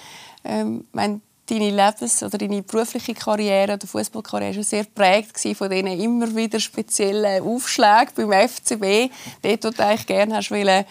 ähm, 0.45 0.85
ich 0.89 0.95
meine, 0.95 1.21
deine 1.49 1.71
Lebens- 1.71 2.23
oder 2.23 2.39
deine 2.39 2.63
berufliche 2.63 3.15
Karriere 3.15 3.75
oder 3.75 3.87
Fußballkarriere 3.87 4.57
war 4.57 4.63
sehr 4.63 4.85
geprägt 4.85 5.39
von 5.57 5.71
diesen 5.71 5.87
immer 5.87 6.35
wieder 6.35 6.61
speziellen 6.61 7.43
Aufschlägen 7.43 8.13
beim 8.15 8.49
FCB. 8.49 9.11
Dort, 9.43 9.65
wo 9.65 9.71
du 9.71 9.85
eigentlich 9.85 10.07
gerne 10.07 10.37
hast 10.37 10.51
wollen, 10.51 10.85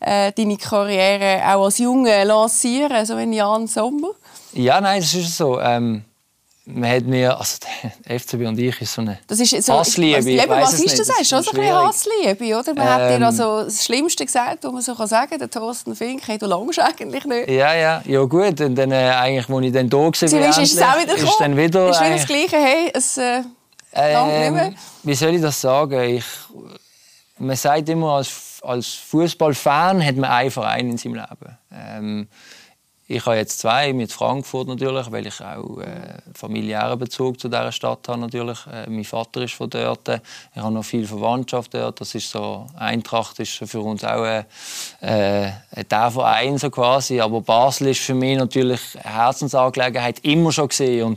äh, 0.00 0.32
deine 0.32 0.56
Karriere 0.56 1.42
auch 1.46 1.64
als 1.64 1.78
Junge 1.78 2.24
lancieren, 2.24 3.04
so 3.06 3.16
wie 3.18 3.36
Jan 3.36 3.66
Sommer. 3.66 4.10
Ja, 4.52 4.80
nein, 4.80 5.00
das 5.00 5.14
ist 5.14 5.36
so. 5.36 5.60
Ähm 5.60 6.04
man 6.66 6.90
hat 6.90 7.04
mir, 7.04 7.38
also 7.38 7.58
der 8.08 8.18
FCB 8.18 8.46
und 8.46 8.58
ich 8.58 8.80
ist 8.80 8.94
so 8.94 9.02
eine 9.02 9.18
das 9.26 9.38
ist 9.38 9.62
so, 9.62 9.74
Hassliebe. 9.74 10.18
Was, 10.18 10.26
eben, 10.26 10.48
was 10.48 10.80
ist 10.80 10.98
das? 10.98 11.08
Das 11.08 11.20
ist 11.20 11.28
schon 11.28 11.42
so 11.42 11.50
ein 11.50 11.74
Hassliebe, 11.74 12.58
oder? 12.58 12.74
Man 12.74 12.86
ähm, 12.86 12.92
hat 12.92 13.00
dir 13.10 13.14
ähm, 13.16 13.22
also 13.22 13.64
das 13.64 13.84
Schlimmste 13.84 14.24
gesagt, 14.24 14.64
was 14.64 14.72
man 14.72 14.80
so 14.80 14.94
sagen 15.06 15.30
kann, 15.30 15.38
der 15.38 15.50
Thorsten 15.50 15.94
Fink, 15.94 16.22
hey, 16.26 16.38
du 16.38 16.46
langst 16.46 16.80
eigentlich 16.80 17.24
nicht. 17.26 17.50
Ja, 17.50 17.74
ja, 17.74 18.02
ja 18.06 18.24
gut. 18.24 18.60
Und 18.60 18.76
dann, 18.76 18.92
äh, 18.92 19.12
eigentlich, 19.14 19.48
als 19.48 19.64
ich 19.66 19.72
dann 19.72 19.90
da 19.90 19.96
war, 19.98 20.08
ist, 20.08 20.22
ist 20.22 20.74
es 20.74 20.82
auch 20.82 21.02
wieder 21.02 21.14
ist 21.14 21.36
dann 21.38 21.56
wieder... 21.56 21.90
Ist 21.90 22.00
wieder 22.00 22.10
das 22.10 22.26
Gleiche, 22.26 22.56
hey, 22.56 22.90
es 22.94 23.18
äh, 23.18 23.42
ähm, 23.92 24.74
Wie 25.02 25.14
soll 25.14 25.34
ich 25.34 25.42
das 25.42 25.60
sagen? 25.60 26.00
Ich, 26.00 26.24
man 27.38 27.56
sagt 27.56 27.88
immer, 27.90 28.16
als, 28.16 28.60
als 28.62 28.88
Fußballfan 28.94 30.04
hat 30.04 30.16
man 30.16 30.30
einen 30.30 30.50
Verein 30.50 30.90
in 30.90 30.98
seinem 30.98 31.14
Leben. 31.16 31.58
Ähm, 31.72 32.28
ich 33.06 33.26
habe 33.26 33.36
jetzt 33.36 33.58
zwei, 33.58 33.92
mit 33.92 34.12
Frankfurt 34.12 34.66
natürlich, 34.66 35.12
weil 35.12 35.26
ich 35.26 35.40
auch 35.40 35.78
äh, 35.78 36.18
familiären 36.34 36.98
Bezug 36.98 37.38
zu 37.38 37.48
dieser 37.48 37.70
Stadt 37.70 38.08
habe 38.08 38.20
natürlich. 38.20 38.58
Äh, 38.66 38.88
mein 38.88 39.04
Vater 39.04 39.42
ist 39.42 39.54
von 39.54 39.68
dort, 39.68 40.08
ich 40.08 40.62
habe 40.62 40.72
noch 40.72 40.84
viel 40.84 41.06
Verwandtschaft 41.06 41.74
dort. 41.74 42.00
Das 42.00 42.14
ist 42.14 42.30
so, 42.30 42.66
Eintracht 42.76 43.38
ist 43.40 43.52
für 43.52 43.80
uns 43.80 44.04
auch 44.04 44.24
äh, 44.24 44.44
der 45.00 46.10
Verein 46.10 46.56
so 46.56 46.70
quasi. 46.70 47.20
Aber 47.20 47.42
Basel 47.42 47.88
ist 47.88 48.00
für 48.00 48.14
mich 48.14 48.38
natürlich 48.38 48.80
eine 49.02 49.14
Herzensangelegenheit 49.14 50.20
immer 50.20 50.50
schon 50.50 50.68
gesehen 50.68 51.16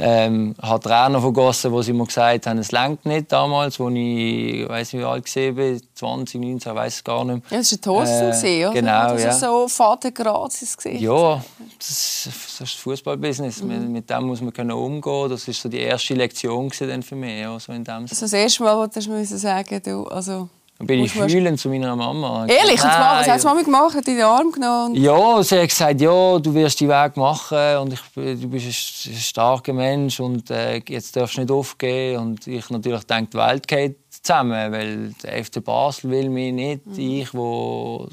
ähm, 0.00 0.54
hat 0.60 0.84
Trainer 0.84 1.20
vergossen, 1.20 1.72
wo 1.72 1.82
sie 1.82 1.92
mir 1.92 2.06
gesagt 2.06 2.46
haben, 2.46 2.58
es 2.58 2.72
längt 2.72 3.04
nicht 3.04 3.32
damals, 3.32 3.80
als 3.80 3.94
ich, 3.94 4.68
weiß 4.68 4.92
nicht 4.92 5.02
wie 5.02 5.06
alt 5.06 5.56
war, 5.56 5.80
20, 5.94 6.40
19, 6.40 6.74
weiß 6.74 6.94
es 6.94 7.04
gar 7.04 7.24
nicht 7.24 7.34
mehr. 7.34 7.42
Ja, 7.50 7.58
das 7.58 7.72
war 7.72 7.80
Thorsten, 7.80 8.46
äh, 8.46 8.66
oder? 8.66 8.74
Genau, 8.74 9.12
das 9.12 9.22
ja. 9.22 9.32
so 9.32 9.68
Vater 9.68 10.10
Grazis 10.12 10.76
Ja, 10.84 11.42
das, 11.78 12.28
das 12.58 12.60
ist 12.60 12.74
Fußballbusiness. 12.74 13.62
Mhm. 13.62 13.92
Mit, 13.92 14.08
dem 14.08 14.24
muss 14.24 14.40
man 14.40 14.52
können 14.52 14.72
umgehen. 14.72 15.28
Das 15.28 15.46
war 15.46 15.54
so 15.54 15.68
die 15.68 15.80
erste 15.80 16.14
Lektion 16.14 16.70
dann 16.78 17.02
für 17.02 17.16
mich. 17.16 17.40
Ja, 17.40 17.58
so 17.58 17.72
in 17.72 17.84
dem 17.84 18.02
also 18.02 18.20
das 18.20 18.32
erste 18.32 18.62
Mal, 18.62 18.76
wo 18.76 18.86
du 18.86 19.24
sagen 19.24 19.80
du, 19.84 20.04
also 20.04 20.48
dann 20.78 20.86
bin 20.86 21.04
ich 21.04 21.12
fühlend 21.12 21.58
zu 21.58 21.68
meiner 21.70 21.96
Mama. 21.96 22.46
Ehrlich? 22.46 22.80
Und 22.80 22.88
was 22.88 23.26
hat 23.26 23.42
Mama 23.42 23.62
gemacht? 23.62 23.96
Hat 23.96 24.06
in 24.06 24.14
den 24.14 24.24
Arm 24.24 24.52
genommen? 24.52 24.94
Ja, 24.94 25.42
sie 25.42 25.58
hat 25.58 25.68
gesagt, 25.68 26.00
ja, 26.00 26.38
du 26.38 26.54
wirst 26.54 26.78
die 26.78 26.88
Weg 26.88 27.16
machen 27.16 27.78
und 27.78 27.94
ich, 27.94 28.00
du 28.14 28.48
bist 28.48 29.06
ein 29.08 29.14
starker 29.14 29.72
Mensch 29.72 30.20
und 30.20 30.48
äh, 30.52 30.80
jetzt 30.88 31.16
darfst 31.16 31.36
du 31.36 31.40
nicht 31.40 31.50
aufgeben. 31.50 32.20
Und 32.20 32.46
ich 32.46 32.70
natürlich 32.70 33.02
denke, 33.04 33.30
die 33.32 33.38
Welt 33.38 33.66
geht 33.66 33.96
zusammen, 34.22 34.70
weil 34.70 35.14
der 35.20 35.44
FC 35.44 35.64
Basel 35.64 36.10
will 36.10 36.28
mich 36.28 36.52
nicht. 36.52 36.86
Mhm. 36.86 36.98
Ich, 36.98 37.34
wo, 37.34 38.08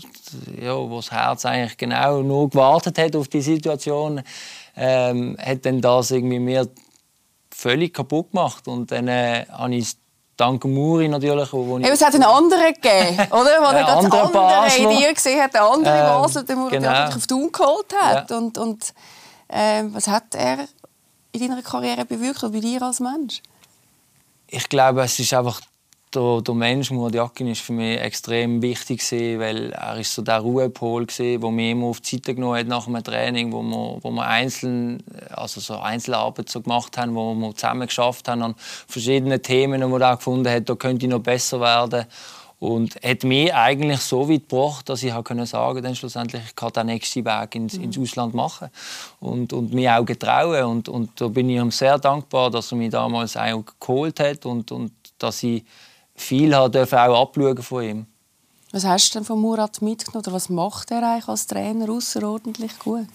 ja, 0.60 0.76
wo 0.76 0.96
das 0.96 1.12
Herz 1.12 1.46
eigentlich 1.46 1.78
genau 1.78 2.24
nur 2.24 2.50
gewartet 2.50 2.98
hat 2.98 3.16
auf 3.16 3.28
die 3.28 3.42
Situation, 3.42 4.24
ähm, 4.76 5.38
hat 5.40 5.68
dann 5.68 5.82
das 5.82 6.10
irgendwie 6.10 6.40
mir 6.40 6.68
völlig 7.52 7.94
kaputt 7.94 8.32
gemacht. 8.32 8.68
Und 8.68 8.92
dann 8.92 9.08
äh, 9.08 9.46
habe 9.52 9.76
ich 9.76 9.96
Dank 10.38 10.66
Muri 10.66 11.08
natürlich. 11.08 11.52
Wo 11.54 11.78
ich 11.78 11.86
es 11.88 12.04
hat 12.04 12.14
einen 12.14 12.24
anderen 12.24 12.74
gegeben, 12.74 13.18
oder? 13.32 13.62
Wo 13.62 13.66
er 13.66 13.84
ganz 13.86 14.06
andere 14.06 14.30
Basler. 14.30 14.92
Idee 14.92 15.14
gesehen 15.14 15.42
hat, 15.42 15.56
eine 15.56 15.66
andere 15.66 15.98
ähm, 15.98 16.06
Basel, 16.06 16.44
den 16.44 16.60
Muri 16.60 16.78
genau. 16.78 17.06
auf 17.06 17.28
Thun 17.28 17.52
geholt 17.52 17.94
hat. 17.98 18.30
Ja. 18.30 18.38
Und, 18.38 18.58
und 18.58 18.94
äh, 19.48 19.84
was 19.88 20.08
hat 20.08 20.36
er 20.36 20.68
in 21.32 21.40
deiner 21.40 21.62
Karriere 21.62 22.06
bewirkt 22.06 22.44
oder 22.44 22.52
bei 22.52 22.60
dir 22.60 22.82
als 22.82 23.00
Mensch? 23.00 23.42
Ich 24.48 24.68
glaube, 24.68 25.04
es 25.04 25.18
ist 25.20 25.34
einfach 25.34 25.62
der, 26.16 26.42
der 26.42 26.56
Mensch 26.56 26.92
Murat 26.92 27.16
Yakin 27.16 27.48
ist 27.48 27.62
für 27.62 27.74
mich 27.74 28.00
extrem 28.00 28.62
wichtig 28.62 29.00
gewesen, 29.00 29.40
weil 29.40 29.72
er 29.72 29.98
ist 29.98 30.14
so 30.14 30.22
der 30.22 30.40
Ruhepol 30.40 31.06
gewesen, 31.06 31.42
wo 31.42 31.52
mir 31.52 31.72
immer 31.72 31.88
auf 31.88 32.02
die 32.02 32.16
Seite 32.16 32.36
genommen 32.36 32.58
hat 32.58 32.68
nach 32.68 32.88
einem 32.88 33.04
Training, 33.04 33.52
wo 33.52 33.62
wir, 33.62 34.00
wo 34.02 34.12
wir 34.12 34.26
einzeln, 34.26 35.04
also 35.32 35.60
so 35.60 35.78
Einzelarbeit 35.78 36.50
so 36.50 36.62
gemacht 36.62 36.98
haben, 36.98 37.16
wo 37.16 37.34
wir 37.34 37.54
zusammen 37.56 37.88
geschafft 37.88 38.28
haben 38.28 38.42
an 38.42 38.56
verschiedenen 38.88 39.42
Themen, 39.42 39.90
wo 39.92 39.98
er 39.98 40.14
auch 40.14 40.18
gefunden 40.18 40.50
hat, 40.50 40.70
da 40.70 40.76
könnte 40.76 41.06
ich 41.06 41.12
noch 41.12 41.20
besser 41.20 41.60
werden 41.60 42.06
und 42.60 42.96
hat 43.04 43.24
mich 43.24 43.54
eigentlich 43.54 44.00
so 44.00 44.30
weit 44.30 44.50
gebracht, 44.50 44.88
dass 44.90 45.04
ich 45.04 45.14
können 45.24 45.46
sagen 45.46 45.84
dann 45.84 45.96
schlussendlich 45.96 46.42
ich 46.48 46.56
kann 46.56 46.72
den 46.72 46.88
nächsten 46.88 47.26
Weg 47.26 47.56
ins, 47.56 47.78
mhm. 47.78 47.84
ins 47.84 48.00
Ausland 48.00 48.34
machen 48.34 48.70
und, 49.20 49.54
und 49.54 49.74
mich 49.74 49.90
auch 49.90 50.06
getrauen 50.06 50.64
und, 50.64 50.90
und 50.90 51.10
da 51.20 51.28
bin 51.28 51.50
ich 51.50 51.58
ihm 51.58 51.72
sehr 51.72 52.00
dankbar, 52.00 52.50
dass 52.50 52.72
er 52.72 52.78
mich 52.78 52.92
damals 52.92 53.36
auch 53.36 53.64
geholt 53.80 54.20
hat 54.20 54.46
und, 54.46 54.72
und 54.72 54.92
dass 55.20 55.44
ich 55.44 55.64
viel 56.16 56.56
habe 56.56 56.84
auch 56.84 57.22
abschauen 57.22 57.62
von 57.62 57.84
ihm. 57.84 58.06
Was 58.72 58.86
hast 58.86 59.14
du 59.14 59.20
denn 59.20 59.26
von 59.26 59.40
Murat 59.40 59.82
mitgenommen? 59.82 60.26
Oder 60.26 60.34
was 60.34 60.50
macht 60.50 60.92
er 60.92 61.04
eigentlich 61.04 61.28
als 61.28 61.48
Trainer 61.48 61.90
außerordentlich 61.90 62.78
gut? 62.80 63.08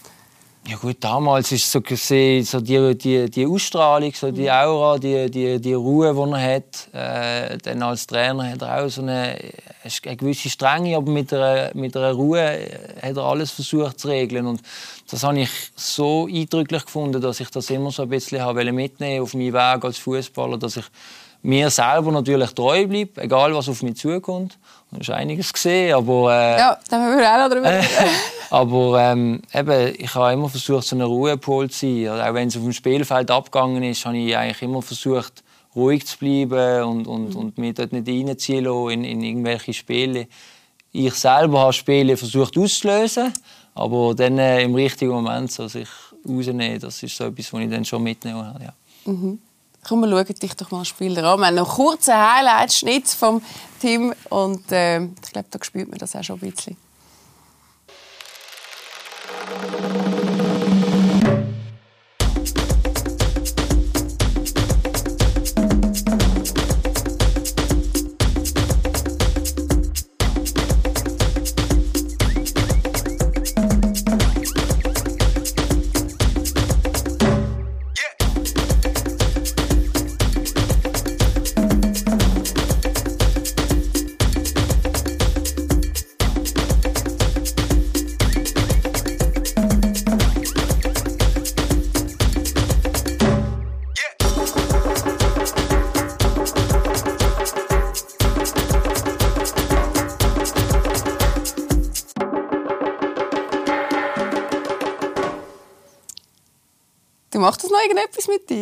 Ja 0.67 0.77
gut, 0.77 0.97
damals 0.99 1.51
ist 1.51 1.71
so 1.71 1.81
gesehen, 1.81 2.45
so 2.45 2.61
die, 2.61 2.95
die, 2.95 3.29
die 3.29 3.47
Ausstrahlung, 3.47 4.13
so 4.13 4.31
die 4.31 4.49
Aura, 4.49 4.99
die, 4.99 5.29
die, 5.29 5.59
die 5.59 5.73
Ruhe, 5.73 6.13
die 6.13 6.31
er 6.31 6.55
hat. 6.55 6.87
Äh, 6.93 7.57
dann 7.57 7.81
als 7.81 8.05
Trainer 8.05 8.51
hat 8.51 8.61
er 8.61 8.83
auch 8.83 8.87
so 8.87 9.01
eine, 9.01 9.39
eine 9.83 10.17
gewisse 10.17 10.49
Strenge, 10.49 10.95
aber 10.97 11.11
mit 11.11 11.33
einer, 11.33 11.71
mit 11.73 11.97
einer 11.97 12.11
Ruhe 12.11 12.59
hat 13.01 13.17
er 13.17 13.23
alles 13.23 13.49
versucht 13.49 13.99
zu 13.99 14.09
regeln. 14.09 14.45
Und 14.45 14.61
das 15.09 15.23
habe 15.23 15.39
ich 15.39 15.49
so 15.75 16.27
eindrücklich 16.27 16.85
gefunden, 16.85 17.19
dass 17.19 17.39
ich 17.39 17.49
das 17.49 17.71
immer 17.71 17.89
so 17.89 18.03
ein 18.03 18.09
bisschen 18.09 18.75
mitnehmen 18.75 19.23
auf 19.23 19.33
meinen 19.33 19.53
Weg 19.53 19.83
als 19.83 19.97
Fußballer, 19.97 20.59
dass 20.59 20.77
ich 20.77 20.85
mir 21.43 21.69
selber 21.69 22.11
natürlich 22.11 22.51
treu 22.51 22.87
bleibe, 22.87 23.21
egal 23.21 23.53
was 23.55 23.69
auf 23.69 23.81
mich 23.83 23.97
zukommt. 23.97 24.57
Da 24.91 24.97
ist 24.99 25.09
einiges 25.09 25.51
gesehen, 25.53 25.95
aber... 25.95 26.33
Äh, 26.33 26.57
ja, 26.57 26.77
da 26.89 26.97
haben 26.97 27.17
wir 27.17 27.33
auch 27.33 27.37
noch 27.37 27.55
drüber 27.55 27.71
äh, 27.71 27.83
Aber 28.49 28.99
ähm, 28.99 29.41
eben, 29.53 29.95
ich 29.97 30.13
habe 30.13 30.33
immer 30.33 30.49
versucht, 30.49 30.85
so 30.85 30.95
eine 30.97 31.05
Ruhepol 31.05 31.69
zu 31.69 31.79
sein. 31.79 32.19
Auch 32.21 32.33
wenn 32.33 32.49
es 32.49 32.57
auf 32.57 32.63
dem 32.63 32.73
Spielfeld 32.73 33.31
abgegangen 33.31 33.81
ist, 33.83 34.05
habe 34.05 34.17
ich 34.17 34.35
eigentlich 34.35 34.61
immer 34.61 34.81
versucht, 34.81 35.43
ruhig 35.75 36.05
zu 36.05 36.17
bleiben 36.17 36.83
und, 36.83 37.07
und, 37.07 37.29
mhm. 37.29 37.35
und 37.37 37.57
mich 37.57 37.75
dort 37.75 37.93
nicht 37.93 38.07
reinziehen 38.07 38.65
in, 38.89 39.03
in 39.05 39.23
irgendwelche 39.23 39.73
Spiele. 39.73 40.27
Ich 40.91 41.13
selber 41.13 41.61
habe 41.61 41.73
Spiele 41.73 42.17
versucht 42.17 42.57
auszulösen, 42.57 43.31
aber 43.73 44.13
dann 44.13 44.37
äh, 44.37 44.63
im 44.63 44.75
richtigen 44.75 45.11
Moment 45.11 45.51
so 45.51 45.69
sich 45.69 45.87
rausnehmen, 46.27 46.79
das 46.79 47.01
ist 47.01 47.15
so 47.15 47.25
etwas, 47.25 47.53
was 47.53 47.61
ich 47.61 47.69
dann 47.69 47.85
schon 47.85 48.03
mitnehmen 48.03 48.45
habe. 48.45 48.65
Ja. 48.65 48.73
Mhm. 49.05 49.39
Komm, 49.87 50.01
wir 50.01 50.09
schauen 50.09 50.35
dich 50.39 50.55
doch 50.55 50.71
mal 50.71 50.85
Spieler 50.85 51.23
an. 51.23 51.39
Wir 51.39 51.47
haben 51.47 51.55
noch 51.55 51.77
einen 51.77 51.87
kurzen 51.87 52.13
Highlight-Schnitt 52.13 53.07
vom 53.07 53.41
Team 53.79 54.13
und 54.29 54.71
äh, 54.71 55.01
ich 55.01 55.31
glaube, 55.31 55.47
da 55.49 55.59
spürt 55.63 55.89
man 55.89 55.97
das 55.97 56.15
auch 56.15 56.23
schon 56.23 56.39
ein 56.41 56.51
bisschen. 56.51 56.77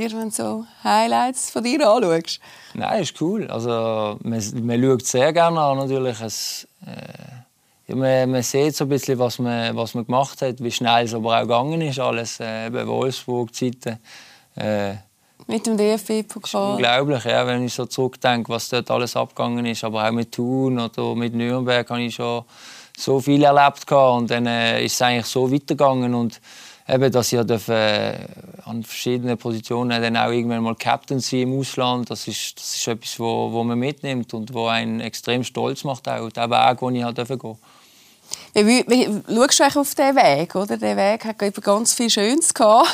Dir, 0.10 0.18
wenn 0.18 0.30
du 0.30 0.36
so 0.36 0.66
Highlights 0.84 1.52
von 1.52 1.64
dir 1.64 1.88
anschaust? 1.88 2.40
Nein, 2.74 3.02
ist 3.02 3.22
cool. 3.22 3.48
Also, 3.48 4.18
man, 4.22 4.44
man 4.66 4.84
schaut 4.84 5.06
sehr 5.06 5.34
gerne 5.34 5.60
an, 5.60 5.78
natürlich. 5.78 6.20
Es, 6.22 6.68
äh, 6.86 7.94
man, 7.94 8.32
man 8.32 8.44
sieht 8.44 8.76
so 8.76 8.86
ein 8.86 8.90
bisschen, 8.90 9.18
was 9.20 9.40
man, 9.40 9.76
was 9.76 9.94
man 9.94 10.06
gemacht 10.06 10.42
hat, 10.42 10.62
wie 10.62 10.72
schnell 10.72 11.06
es 11.06 11.14
aber 11.14 11.38
auch 11.38 11.42
gegangen 11.42 11.82
ist. 11.82 12.00
Alles, 12.00 12.40
äh, 12.40 12.68
eben 12.68 12.88
Wolfsburg-Zeiten. 12.88 14.00
Äh, 14.56 14.96
mit 15.48 15.66
dem 15.66 15.78
DFB-Pokal. 15.78 16.74
Unglaublich, 16.74 17.24
ja, 17.24 17.48
wenn 17.48 17.66
ich 17.66 17.74
so 17.74 17.88
zurückdenke, 17.88 18.52
was 18.52 18.70
dort 18.70 18.92
alles 18.92 19.16
abgegangen 19.16 19.66
ist. 19.66 19.84
Aber 19.84 20.08
auch 20.08 20.12
mit 20.12 20.32
Thun 20.32 20.80
oder 20.80 21.16
mit 21.16 21.34
Nürnberg 21.34 21.90
habe 21.90 22.02
ich 22.02 22.14
schon 22.14 22.44
so 22.96 23.20
viel 23.20 23.44
erlebt. 23.44 23.92
Und 23.92 24.30
dann 24.30 24.46
äh, 24.46 24.86
ist 24.86 24.94
es 24.94 25.02
eigentlich 25.02 25.26
so 25.26 25.52
weitergegangen. 25.52 26.14
Und 26.14 26.40
eben, 26.90 27.12
dass 27.12 27.32
ich 27.32 27.42
dürfen, 27.46 27.76
äh, 27.76 28.26
an 28.66 28.84
verschiedenen 28.84 29.38
Positionen 29.38 30.02
dann 30.02 30.18
auch 30.18 30.32
irgendwann 30.32 30.64
mal 30.64 30.76
Captain 30.76 31.20
sein 31.20 31.42
im 31.42 31.60
Ausland. 31.60 32.10
Das 32.10 32.28
ist, 32.28 32.58
das 32.58 32.76
ist 32.76 32.88
etwas, 32.88 33.20
wo, 33.20 33.52
wo 33.52 33.64
man 33.64 33.80
mitnimmt 33.80 34.34
und 34.34 34.54
wo 34.54 34.68
einen 34.68 35.00
extrem 35.00 35.44
stolz 35.44 35.84
macht, 35.84 36.08
auch 36.08 36.30
der 36.30 36.50
Weg, 36.50 36.80
den 36.80 36.96
ich 36.96 37.04
halt 37.04 37.16
gehen 37.16 37.40
durfte. 37.40 37.58
Wie, 38.66 39.22
schaust 39.52 39.76
du 39.76 39.80
auf 39.80 39.96
diesen 39.96 40.16
Weg? 40.16 40.56
Oder? 40.56 40.78
Der 40.78 40.98
Weg 40.98 41.26
hat 41.26 41.38
ganz 41.64 41.94
viel 41.94 42.10
Schönes 42.10 42.54
gehabt. 42.54 42.88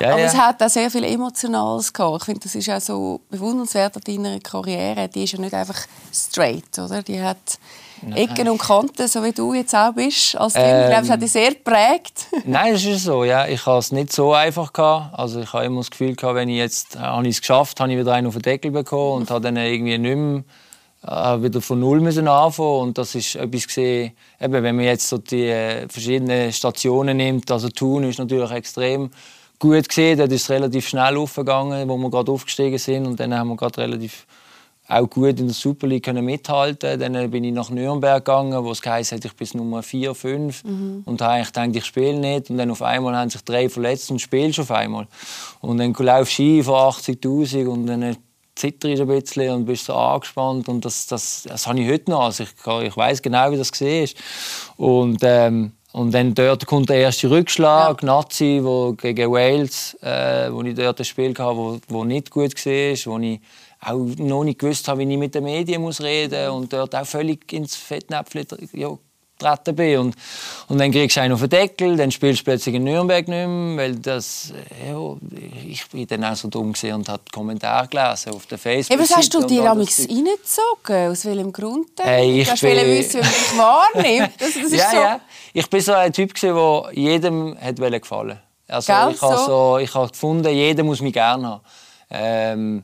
Ja, 0.00 0.12
aber 0.12 0.20
ja. 0.20 0.26
es 0.26 0.36
hat 0.36 0.62
auch 0.62 0.68
sehr 0.68 0.90
viel 0.90 1.04
Emotionales 1.04 1.92
gehabt. 1.92 2.18
Ich 2.18 2.24
finde, 2.24 2.40
das 2.40 2.54
ist 2.54 2.70
auch 2.70 2.80
so 2.80 3.20
bewundernswert 3.30 3.96
an 3.96 4.02
deiner 4.06 4.38
Karriere. 4.40 5.08
Die 5.08 5.24
ist 5.24 5.32
ja 5.32 5.40
nicht 5.40 5.54
einfach 5.54 5.80
straight, 6.12 6.78
oder? 6.78 7.02
Die 7.02 7.20
hat 7.20 7.58
Nein. 8.02 8.16
Ecken 8.16 8.48
und 8.48 8.58
Kanten, 8.58 9.08
so 9.08 9.24
wie 9.24 9.32
du 9.32 9.54
jetzt 9.54 9.74
auch 9.74 9.92
bist 9.92 10.36
als. 10.36 10.54
Ähm, 10.56 10.82
ich 10.82 10.88
glaube, 10.88 11.02
es 11.02 11.10
hat 11.10 11.22
dich 11.22 11.32
sehr 11.32 11.50
geprägt. 11.50 12.26
Nein, 12.44 12.72
das 12.72 12.84
ist 12.84 13.04
so. 13.04 13.24
Ja. 13.24 13.46
Ich 13.46 13.64
hatte 13.66 13.78
es 13.78 13.92
nicht 13.92 14.12
so 14.12 14.32
einfach. 14.32 14.72
Gehabt. 14.72 15.18
Also 15.18 15.40
ich 15.40 15.52
habe 15.52 15.64
immer 15.64 15.80
das 15.80 15.90
Gefühl, 15.90 16.14
gehabt, 16.14 16.36
wenn 16.36 16.48
ich 16.48 16.58
jetzt 16.58 16.96
äh, 16.96 17.00
habe 17.00 17.26
ich 17.26 17.36
es 17.36 17.40
geschafft 17.40 17.80
habe, 17.80 17.90
ich 17.90 17.98
wieder 17.98 18.12
einen 18.12 18.26
auf 18.26 18.34
den 18.34 18.42
Deckel 18.42 18.70
bekommen 18.70 19.22
und 19.22 19.30
habe 19.30 19.40
dann 19.40 19.56
irgendwie 19.56 19.98
nicht 19.98 20.16
mehr 20.16 20.44
äh, 21.06 21.42
wieder 21.42 21.60
von 21.60 21.80
Null 21.80 22.00
müssen 22.00 22.28
anfangen 22.28 22.80
und 22.80 22.98
das 22.98 23.14
ist 23.14 23.36
etwas 23.36 23.66
gesehen, 23.66 24.12
eben, 24.40 24.62
wenn 24.62 24.76
man 24.76 24.84
jetzt 24.84 25.08
so 25.08 25.18
die 25.18 25.46
äh, 25.46 25.88
verschiedenen 25.88 26.52
Stationen 26.52 27.16
nimmt, 27.16 27.50
also 27.50 27.68
Thun 27.68 28.04
ist 28.04 28.18
natürlich 28.18 28.50
extrem 28.50 29.10
gut 29.58 29.88
gesehen, 29.88 30.18
dort 30.18 30.32
ist 30.32 30.42
es 30.42 30.50
relativ 30.50 30.88
schnell 30.88 31.16
aufgegangen, 31.16 31.88
wo 31.88 31.96
wir 31.96 32.10
gerade 32.10 32.32
aufgestiegen 32.32 32.78
sind 32.78 33.06
und 33.06 33.20
dann 33.20 33.34
haben 33.34 33.48
wir 33.48 33.56
gerade 33.56 33.78
relativ 33.78 34.26
auch 34.88 35.08
gut 35.08 35.38
in 35.38 35.46
der 35.46 35.54
Super 35.54 35.86
League 35.86 36.04
können 36.04 36.24
mithalten. 36.24 36.98
Dann 36.98 37.30
bin 37.30 37.44
ich 37.44 37.52
nach 37.52 37.68
Nürnberg 37.68 38.24
gegangen, 38.24 38.64
wo 38.64 38.70
es 38.70 38.80
heisst, 38.84 39.12
ich 39.12 39.36
bis 39.36 39.54
Nummer 39.54 39.82
4, 39.82 40.14
5 40.14 40.64
mhm. 40.64 41.02
und 41.04 41.20
habe 41.20 41.34
eigentlich 41.34 41.52
gedacht, 41.52 41.76
ich 41.76 41.84
spiele 41.84 42.18
nicht. 42.18 42.48
Und 42.48 42.56
dann 42.56 42.70
auf 42.70 42.80
einmal 42.80 43.14
haben 43.14 43.28
sich 43.28 43.44
drei 43.44 43.68
verletzt 43.68 44.10
und 44.10 44.18
spielst 44.18 44.58
auf 44.60 44.70
einmal. 44.70 45.06
Und 45.60 45.78
dann 45.78 45.92
laufst 45.92 46.38
du 46.38 46.42
Ski 46.42 46.62
vor 46.62 46.88
80'000 46.90 47.66
und 47.66 47.86
dann 47.86 48.16
zitterst 48.58 49.00
ein 49.00 49.08
bisschen 49.08 49.50
und 49.54 49.64
bist 49.64 49.86
so 49.86 49.94
angespannt. 49.94 50.68
Und 50.68 50.84
das, 50.84 51.06
das, 51.06 51.44
das 51.48 51.66
habe 51.66 51.80
ich 51.80 51.90
heute 51.90 52.10
noch. 52.10 52.20
Also 52.20 52.44
ich, 52.44 52.50
ich 52.86 52.96
weiß 52.96 53.22
genau, 53.22 53.50
wie 53.50 53.56
das 53.56 53.72
war. 53.72 54.08
Und, 54.76 55.20
ähm, 55.22 55.72
und 55.92 56.12
dann 56.12 56.34
dort 56.34 56.66
kommt 56.66 56.90
der 56.90 56.98
erste 56.98 57.30
Rückschlag, 57.30 58.02
ja. 58.02 58.06
Nazi, 58.06 58.60
wo 58.62 58.92
gegen 58.92 59.32
Wales, 59.32 59.94
äh, 60.02 60.52
wo 60.52 60.62
ich 60.62 60.74
dort 60.74 60.98
ein 60.98 61.04
Spiel 61.04 61.30
hatte, 61.30 61.56
wo, 61.56 61.78
wo 61.88 62.04
nicht 62.04 62.30
gut 62.30 62.54
war, 62.54 63.12
wo 63.12 63.18
ich 63.18 63.40
auch 63.80 63.96
noch 64.18 64.44
nicht 64.44 64.58
gewusst 64.58 64.88
habe, 64.88 65.00
wie 65.00 65.12
ich 65.12 65.18
mit 65.18 65.34
den 65.34 65.44
Medien 65.44 65.82
muss 65.82 66.00
reden 66.00 66.50
muss 66.50 66.62
und 66.62 66.72
dort 66.72 66.94
auch 66.94 67.06
völlig 67.06 67.52
ins 67.52 67.76
Fettnäpfchen 67.76 68.46
ja, 68.72 68.90
getreten 69.38 69.76
bin. 69.76 69.98
Und, 69.98 70.16
und 70.68 70.78
dann 70.78 70.90
kriegst 70.90 71.16
du 71.16 71.20
einen 71.20 71.34
auf 71.34 71.40
den 71.40 71.50
Deckel, 71.50 71.96
dann 71.96 72.10
spielst 72.10 72.40
du 72.40 72.44
plötzlich 72.44 72.74
in 72.74 72.84
Nürnberg 72.84 73.26
nicht 73.28 73.46
mehr, 73.46 73.76
weil 73.76 73.96
das, 73.96 74.52
ja, 74.86 75.16
ich 75.66 75.86
bin 75.88 76.06
dann 76.06 76.24
auch 76.24 76.36
so 76.36 76.48
dumm 76.48 76.74
und 76.92 77.08
habe 77.08 77.22
Kommentare 77.32 77.88
gelesen 77.88 78.34
auf 78.34 78.46
der 78.46 78.58
facebook 78.58 78.98
Was 78.98 79.16
hast 79.16 79.32
du 79.34 79.44
dir 79.44 79.62
damals 79.62 80.00
reingezogen? 80.00 81.10
Aus 81.10 81.24
welchem 81.24 81.52
Grund? 81.52 81.90
Hey, 82.00 82.42
ich 82.42 82.48
du 82.48 82.66
bin... 82.66 82.86
wissen, 82.86 83.20
wie 83.20 83.24
man 83.24 83.30
dich 83.30 83.58
wahrnimmt. 83.58 84.32
Das, 84.38 84.54
das 84.54 84.72
ja, 84.72 84.90
so... 84.90 84.96
ja. 84.96 85.20
Ich 85.52 85.68
bin 85.68 85.80
so 85.80 85.92
ein 85.92 86.12
Typ, 86.12 86.34
der 86.40 86.90
jedem 86.92 87.56
hat 87.60 87.76
gefallen 87.76 88.38
also, 88.68 88.92
ich 88.92 89.22
habe 89.22 89.36
so, 89.46 89.78
ich 89.78 89.94
habe 89.94 90.08
gefunden, 90.08 90.52
jeder 90.52 90.84
muss 90.84 91.00
mich 91.00 91.14
gerne 91.14 91.48
haben. 91.48 91.62
Ähm, 92.10 92.82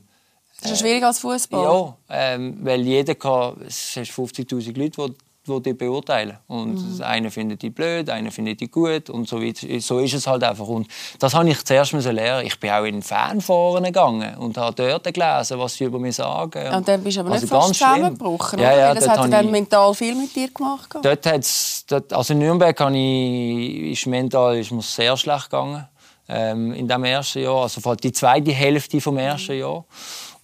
das 0.61 0.71
ist 0.71 0.79
schwierig 0.79 1.03
als 1.03 1.19
Fußball. 1.19 1.63
Ja, 1.63 1.95
ähm, 2.09 2.57
weil 2.61 2.81
jeder 2.81 3.13
kann, 3.13 3.61
es 3.67 3.95
hast 3.95 4.11
50'000 4.11 4.77
Leute, 4.77 5.07
die 5.09 5.24
die 5.47 5.61
dich 5.61 5.77
beurteilen. 5.77 6.37
Und 6.47 6.75
mhm. 6.75 7.03
einer 7.03 7.31
findet 7.31 7.61
die 7.61 7.69
blöd, 7.69 8.09
einer 8.09 8.31
findet 8.31 8.59
die 8.59 8.69
gut 8.69 9.09
und 9.09 9.27
so, 9.27 9.39
so 9.79 9.99
ist 9.99 10.13
es 10.13 10.27
halt 10.27 10.43
einfach. 10.43 10.67
Und 10.67 10.87
das 11.19 11.33
habe 11.33 11.49
ich 11.49 11.63
zuerst 11.63 11.93
lernen. 11.93 12.45
Ich 12.45 12.59
bin 12.59 12.71
auch 12.71 12.83
in 12.83 13.01
Fanforen 13.01 13.83
gegangen 13.83 14.35
und 14.37 14.57
habe 14.57 14.75
dort 14.75 15.13
gelesen, 15.13 15.59
was 15.59 15.75
sie 15.75 15.85
über 15.85 15.99
mich 15.99 16.15
sagen. 16.15 16.73
Und 16.73 16.87
dann 16.87 17.03
bist 17.03 17.17
du 17.17 17.21
aber 17.21 17.31
also 17.31 17.45
nicht 17.45 17.53
fast 17.53 17.73
zusammengebrochen, 17.75 18.59
ja, 18.59 18.77
ja, 18.77 18.93
das 18.93 19.07
hat 19.07 19.31
dann 19.31 19.51
mental 19.51 19.93
viel 19.93 20.15
mit 20.15 20.35
dir 20.35 20.49
gemacht. 20.49 20.95
Dort 21.01 21.25
hat's, 21.25 21.85
dort, 21.87 22.11
also 22.13 22.33
in 22.33 22.39
Nürnberg 22.39 22.79
ich, 22.93 23.91
ist 23.91 24.07
mental 24.07 24.57
ist 24.57 24.71
mir 24.71 24.81
sehr 24.81 25.15
schlecht 25.17 25.49
gegangen. 25.49 25.87
Ähm, 26.27 26.73
in 26.73 26.87
dem 26.87 27.03
ersten 27.03 27.43
Jahr, 27.43 27.63
also 27.63 27.95
die 27.95 28.11
zweite 28.11 28.51
Hälfte 28.51 28.99
vom 28.99 29.17
ersten 29.17 29.53
mhm. 29.53 29.59
Jahr. 29.59 29.85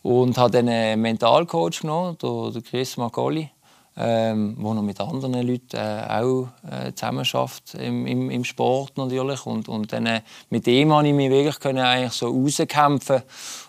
Und 0.03 0.38
habe 0.38 0.51
dann 0.51 0.67
einen 0.67 1.01
Mentalcoach 1.01 1.81
genommen, 1.81 2.17
den 2.20 2.63
Chris 2.63 2.98
Macaulay, 2.98 3.51
ähm, 3.98 4.55
der 4.57 4.74
noch 4.74 4.81
mit 4.81 5.00
anderen 5.01 5.45
Leuten 5.45 5.75
äh, 5.75 6.05
auch 6.10 6.48
äh, 6.69 6.93
zusammenarbeitet 6.93 7.75
im, 7.75 8.07
im, 8.07 8.29
im, 8.29 8.43
Sport 8.45 8.98
natürlich. 8.98 9.45
Und, 9.45 9.67
und 9.67 9.91
dann, 9.91 10.05
äh, 10.05 10.21
mit 10.50 10.65
ihm 10.67 10.89
konnte 10.89 11.10
ich 11.10 11.15
mich 11.15 11.29
wirklich 11.29 11.60
können 11.60 11.79
eigentlich 11.79 12.13
so 12.13 12.27
rauskämpfen 12.27 13.21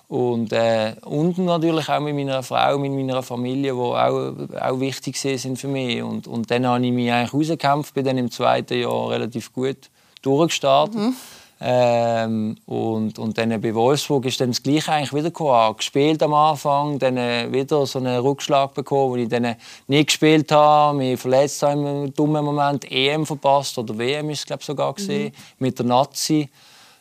und, 0.09 0.53
äh, 0.53 0.95
und 1.05 1.39
natürlich 1.39 1.89
auch 1.89 2.01
mit 2.01 2.15
meiner 2.15 2.43
Frau, 2.43 2.79
mit 2.79 2.93
meiner 2.93 3.23
Familie, 3.23 3.73
die 3.73 3.79
auch, 3.79 4.35
auch 4.61 4.81
wichtig 4.81 5.17
sind 5.17 5.59
für 5.59 5.69
mich. 5.69 6.03
Und, 6.03 6.27
und 6.27 6.51
dann 6.51 6.67
habe 6.67 6.87
ich 6.87 6.93
mich 6.93 7.11
eigentlich 7.11 7.33
rausgekämpft, 7.33 7.95
bin 7.95 8.05
dann 8.05 8.19
im 8.19 8.31
zweiten 8.31 8.79
Jahr 8.79 9.11
relativ 9.11 9.53
gut 9.53 9.91
durchgestartet. 10.21 10.97
Mhm. 10.97 11.17
Ähm, 11.65 12.57
und, 12.67 13.21
und 13.21 13.39
dann 13.39 13.61
bei 13.61 13.73
Wolfsburg 13.73 14.27
ist 14.27 14.41
dann 14.41 14.51
das 14.51 14.65
Gleiche 14.65 14.91
eigentlich 14.91 15.13
wieder 15.13 15.31
gekommen. 15.31 15.77
Gespielt 15.77 16.21
am 16.25 16.35
Anfang, 16.35 16.99
dann 16.99 17.17
äh, 17.17 17.53
wieder 17.53 17.87
so 17.87 18.01
einen 18.01 18.19
Rückschlag 18.19 18.75
bekommen, 18.75 19.11
wo 19.13 19.17
ich 19.17 19.29
dann 19.29 19.55
nicht 19.87 20.07
gespielt 20.09 20.51
habe, 20.51 20.99
mich 20.99 21.21
verletzt 21.21 21.63
habe 21.63 21.81
im 21.81 22.15
dummen 22.15 22.45
Moment, 22.45 22.91
EM 22.91 23.25
verpasst 23.25 23.79
oder 23.79 23.97
WM 23.97 24.31
ist 24.31 24.41
es 24.41 24.47
glaube 24.47 24.65
sogar 24.65 24.93
gesehen, 24.95 25.27
mhm. 25.27 25.65
mit 25.65 25.79
der 25.79 25.87
Nazi. 25.87 26.51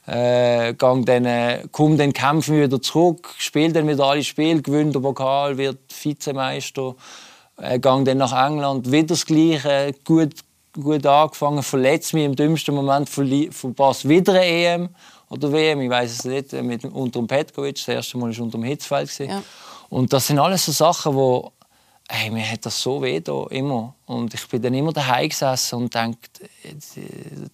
Äh, 0.06 0.76
gang 0.76 1.06
dann, 1.08 1.26
äh, 1.26 1.64
komm 1.72 1.98
dann 1.98 2.14
kämpfen 2.14 2.58
wir 2.58 2.66
wieder 2.66 2.82
zurück, 2.82 3.34
spiele 3.40 3.74
dann 3.74 3.88
wieder 3.88 4.04
alle 4.04 4.24
Spiele, 4.24 4.62
gewinne 4.62 4.92
den 4.92 5.02
Pokal, 5.02 5.58
wird 5.58 5.80
Vizemeister, 6.04 6.96
äh, 7.58 7.80
gang 7.80 8.06
dann 8.06 8.18
nach 8.20 8.48
England, 8.48 8.92
wieder 8.92 9.08
das 9.08 9.26
Gleiche, 9.26 9.96
gut, 10.04 10.34
gut 10.74 11.06
angefangen, 11.06 11.64
verletzt 11.64 12.14
mich 12.14 12.26
im 12.26 12.36
dümmsten 12.36 12.76
Moment, 12.76 13.10
verpasst 13.10 14.08
wieder 14.08 14.34
eine 14.34 14.46
EM 14.46 14.90
oder 15.30 15.52
WM, 15.52 15.82
ich 15.82 15.90
weiß 15.90 16.12
es 16.12 16.26
nicht, 16.26 16.54
äh, 16.54 16.62
mit, 16.62 16.84
unter 16.86 17.20
dem 17.20 17.28
Petkovic, 17.28 17.76
das 17.76 17.88
erste 17.88 18.18
Mal 18.18 18.36
war 18.36 18.44
unter 18.44 18.58
dem 18.58 18.64
Hitzfeld. 18.64 19.18
Ja. 19.20 19.42
Und 19.90 20.12
das 20.12 20.28
sind 20.28 20.40
alles 20.40 20.66
so 20.66 20.72
Sachen, 20.72 21.16
wo 21.16 21.52
hey, 22.12 22.30
mir 22.30 22.46
hat 22.52 22.66
das 22.66 22.82
so 22.82 23.02
weh 23.02 23.22
da, 23.22 23.46
immer. 23.50 23.96
Und 24.06 24.34
ich 24.34 24.46
bin 24.50 24.62
dann 24.62 24.74
immer 24.74 24.92
daheim 24.92 25.30
gesessen 25.30 25.76
und 25.76 25.96
denkt, 25.96 26.42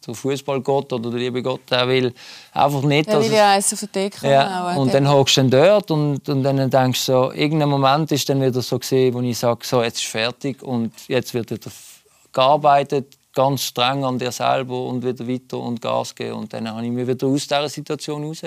der 0.07 0.15
Fußballgott 0.15 0.91
oder 0.93 1.11
der 1.11 1.19
liebe 1.19 1.43
Gott, 1.43 1.61
der 1.69 1.87
will 1.87 2.13
einfach 2.53 2.81
nicht, 2.81 3.07
dass... 3.07 3.29
Ja, 3.29 3.51
eins 3.51 3.71
auf 3.71 3.79
den 3.81 3.91
Deckel 3.91 4.31
ja. 4.31 4.75
Und 4.75 4.93
dann 4.93 5.07
hockst 5.07 5.37
du 5.37 5.41
dann 5.41 5.51
dort 5.51 5.91
und, 5.91 6.27
und 6.27 6.43
dann 6.43 6.69
denkst 6.69 7.05
du 7.05 7.11
so, 7.11 7.31
irgendein 7.33 7.69
Moment 7.69 8.11
ist 8.11 8.27
dann 8.29 8.41
wieder 8.41 8.61
so 8.61 8.79
gesehen, 8.79 9.13
wo 9.13 9.21
ich 9.21 9.37
sage, 9.37 9.59
so, 9.63 9.83
jetzt 9.83 9.99
ist 9.99 10.07
fertig 10.07 10.63
und 10.63 10.91
jetzt 11.07 11.33
wird 11.35 11.51
wieder 11.51 11.69
gearbeitet, 12.37 13.17
ganz 13.33 13.61
streng 13.61 14.03
an 14.03 14.19
dir 14.19 14.31
selber 14.31 14.85
und 14.85 15.03
wieder 15.03 15.27
weiter 15.27 15.57
und 15.57 15.81
Gas 15.81 16.13
geben. 16.13 16.37
Und 16.37 16.53
dann 16.53 16.69
habe 16.69 16.85
ich 16.85 16.91
mich 16.91 17.07
wieder 17.07 17.27
aus 17.27 17.47
dieser 17.47 17.69
Situation 17.69 18.21
heraus 18.21 18.41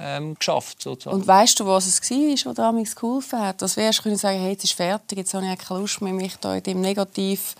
ähm, 0.00 0.34
geschafft. 0.34 0.82
Sozusagen. 0.82 1.16
Und 1.16 1.26
weißt 1.26 1.60
du, 1.60 1.66
was 1.66 1.86
es 1.86 2.10
war, 2.10 2.50
was 2.50 2.54
damals 2.54 2.96
geholfen 2.96 3.40
hat? 3.40 3.62
Das 3.62 3.76
wärst 3.76 4.04
du 4.04 4.16
sagen, 4.16 4.40
hey, 4.40 4.52
jetzt 4.52 4.64
ist 4.64 4.74
fertig, 4.74 5.18
jetzt 5.18 5.34
habe 5.34 5.46
ich 5.46 5.58
keine 5.58 5.80
Lust 5.80 6.00
mehr, 6.02 6.12
mich 6.12 6.36
da 6.36 6.54
in 6.54 6.62
dem 6.62 6.80
Negativ 6.80 7.54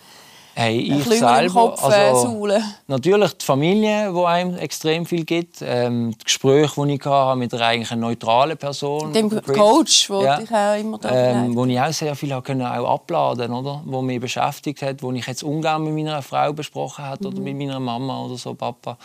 Hey, 0.61 0.77
ich 0.77 1.05
selber, 1.05 1.53
Kopf, 1.53 1.81
also, 1.85 2.45
äh, 2.47 2.59
natürlich 2.87 3.31
die 3.31 3.45
Familie, 3.45 4.11
die 4.13 4.25
einem 4.25 4.57
extrem 4.57 5.05
viel 5.05 5.23
gibt. 5.23 5.61
Ähm, 5.61 6.11
die 6.19 6.23
Gespräche, 6.25 6.85
die 6.85 6.95
ich 6.95 7.05
hatte 7.05 7.39
mit 7.39 7.53
einer 7.53 7.65
eigentlich 7.65 7.91
neutralen 7.97 8.57
Person. 8.57 9.13
Dem 9.13 9.29
Coach, 9.29 10.09
wo 10.09 10.21
ja. 10.21 10.41
ich 10.41 10.51
auch 10.51 10.77
immer 10.77 10.97
da 10.97 11.11
ähm, 11.13 11.55
Wo 11.55 11.63
ich 11.63 11.79
auch 11.79 11.93
sehr 11.93 12.13
viel 12.13 12.33
auch 12.33 12.43
abladen 12.43 13.53
oder? 13.53 13.81
Wo 13.85 14.01
mich 14.01 14.19
beschäftigt 14.19 14.81
hat, 14.81 15.01
wo 15.01 15.13
ich 15.13 15.25
jetzt 15.27 15.43
Umgang 15.43 15.81
mit 15.85 15.93
meiner 15.93 16.21
Frau 16.21 16.51
besprochen 16.51 17.05
habe 17.05 17.23
mhm. 17.23 17.33
oder 17.33 17.41
mit 17.41 17.57
meiner 17.57 17.79
Mama 17.79 18.25
oder 18.25 18.35
so, 18.35 18.53
Papa. 18.53 18.97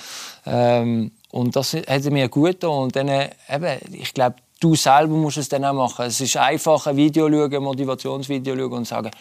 Ähm, 0.46 1.12
und 1.30 1.54
das 1.54 1.75
hat 1.75 2.04
mir 2.06 2.28
gut 2.28 2.61
getan. 2.61 2.70
Und 2.70 2.96
dann, 2.96 3.06
äh, 3.06 3.30
eben, 3.49 3.78
ich 3.92 4.12
glaube, 4.12 4.38
du 4.58 4.75
selber 4.75 5.14
musst 5.14 5.37
es 5.37 5.49
dann 5.49 5.64
auch 5.64 5.73
machen. 5.73 6.06
Es 6.06 6.20
ist 6.20 6.37
einfach 6.37 6.88
ein 6.88 6.96
Video 6.96 7.28
schauen, 7.28 7.54
ein 7.54 7.62
Motivationsvideo 7.62 8.56
schauen 8.56 8.73
und 8.73 8.88
sagen, 8.88 9.12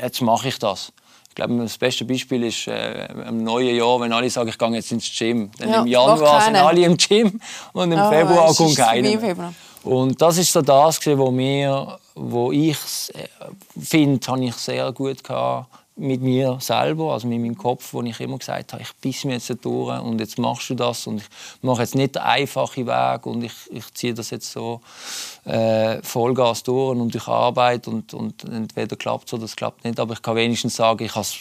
jetzt 0.00 0.22
mache 0.22 0.48
ich 0.48 0.58
das. 0.58 0.90
Ich 1.36 1.44
glaube, 1.44 1.58
das 1.58 1.76
beste 1.76 2.06
Beispiel 2.06 2.44
ist 2.44 2.66
äh, 2.66 3.08
im 3.28 3.44
neuen 3.44 3.76
Jahr, 3.76 4.00
wenn 4.00 4.10
alle 4.10 4.30
sagen, 4.30 4.48
ich 4.48 4.56
gehe 4.56 4.70
jetzt 4.70 4.90
ins 4.90 5.14
Gym. 5.18 5.50
Dann 5.58 5.68
ja, 5.68 5.80
Im 5.82 5.86
Januar 5.86 6.40
sind 6.40 6.56
alle 6.56 6.82
im 6.82 6.96
Gym 6.96 7.38
und 7.74 7.92
im 7.92 8.00
oh, 8.00 8.08
Februar 8.08 8.54
kommt 8.54 8.74
keiner. 8.74 9.52
Und 9.82 10.22
das 10.22 10.38
ist 10.38 10.50
so 10.50 10.62
das, 10.62 10.98
was 11.04 11.30
mir, 11.30 11.98
wo 12.14 12.52
ich 12.52 12.78
äh, 13.12 13.28
finde, 13.78 14.26
habe 14.26 14.46
ich 14.46 14.54
sehr 14.54 14.90
gut 14.92 15.22
gehabt 15.22 15.68
mit 15.96 16.20
mir 16.20 16.58
selber, 16.60 17.14
also 17.14 17.26
mit 17.26 17.40
meinem 17.40 17.56
Kopf, 17.56 17.94
wo 17.94 18.02
ich 18.02 18.20
immer 18.20 18.38
gesagt 18.38 18.74
habe, 18.74 18.82
ich 18.82 18.94
biss 18.96 19.24
mir 19.24 19.34
jetzt 19.34 19.52
durch 19.64 20.00
und 20.00 20.20
jetzt 20.20 20.38
machst 20.38 20.68
du 20.68 20.74
das 20.74 21.06
und 21.06 21.22
ich 21.22 21.28
mache 21.62 21.82
jetzt 21.82 21.94
nicht 21.94 22.14
den 22.14 22.22
einfachen 22.22 22.86
Weg 22.86 23.26
und 23.26 23.42
ich, 23.42 23.54
ich 23.70 23.94
ziehe 23.94 24.12
das 24.12 24.30
jetzt 24.30 24.52
so 24.52 24.82
äh, 25.44 26.02
Vollgas 26.02 26.62
durch 26.62 26.98
und 26.98 27.14
ich 27.14 27.26
arbeite 27.26 27.90
und, 27.90 28.12
und 28.12 28.44
entweder 28.44 28.96
klappt 28.96 29.28
es 29.28 29.34
oder 29.34 29.44
es 29.44 29.56
klappt 29.56 29.84
nicht, 29.84 29.98
aber 29.98 30.12
ich 30.12 30.22
kann 30.22 30.36
wenigstens 30.36 30.76
sagen, 30.76 31.02
ich 31.02 31.14
habe 31.14 31.22
es 31.22 31.36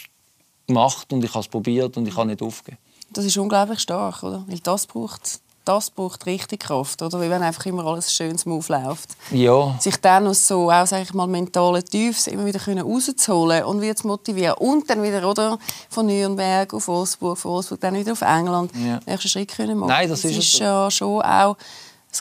gemacht 0.67 1.11
und 1.11 1.23
ich 1.23 1.31
habe 1.31 1.41
es 1.41 1.47
probiert 1.49 1.97
und 1.97 2.07
ich 2.07 2.15
habe 2.15 2.27
nicht 2.27 2.41
aufgegeben. 2.41 2.81
Das 3.11 3.25
ist 3.25 3.37
unglaublich 3.37 3.79
stark, 3.79 4.23
oder? 4.23 4.45
Weil 4.47 4.59
das 4.59 4.87
braucht 4.87 5.41
das 5.65 5.89
braucht 5.89 6.25
richtig 6.25 6.61
Kraft, 6.61 7.01
oder? 7.01 7.19
Wie 7.21 7.29
wenn 7.29 7.41
einfach 7.41 7.65
immer 7.65 7.85
alles 7.85 8.13
schön 8.13 8.37
smooth 8.37 8.67
läuft. 8.69 9.09
Ja. 9.31 9.75
Sich 9.79 9.97
dann 9.97 10.27
aus 10.27 10.47
so, 10.47 10.71
auch 10.71 10.85
sag 10.85 11.01
ich 11.01 11.13
mal, 11.13 11.27
mentalen 11.27 11.83
Tiefs 11.83 12.27
immer 12.27 12.45
wieder 12.45 12.59
können 12.59 12.85
rauszuholen 12.85 13.63
und 13.65 13.81
wieder 13.81 13.95
zu 13.95 14.07
motivieren. 14.07 14.55
Und 14.59 14.89
dann 14.89 15.03
wieder, 15.03 15.27
oder? 15.27 15.57
Von 15.89 16.05
Nürnberg 16.05 16.73
auf 16.73 16.87
Wolfsburg, 16.87 17.37
von 17.37 17.51
Wolfsburg 17.51 17.81
dann 17.81 17.95
wieder 17.95 18.13
auf 18.13 18.21
England. 18.21 18.71
Ja. 18.75 18.99
Nächsten 19.05 19.29
Schritt 19.29 19.55
können 19.55 19.77
machen. 19.77 19.89
Nein, 19.89 20.09
das, 20.09 20.21
das 20.21 20.31
ist, 20.31 20.37
ist 20.37 20.59
ja 20.59 20.89
schon 20.91 21.21
auch 21.21 21.57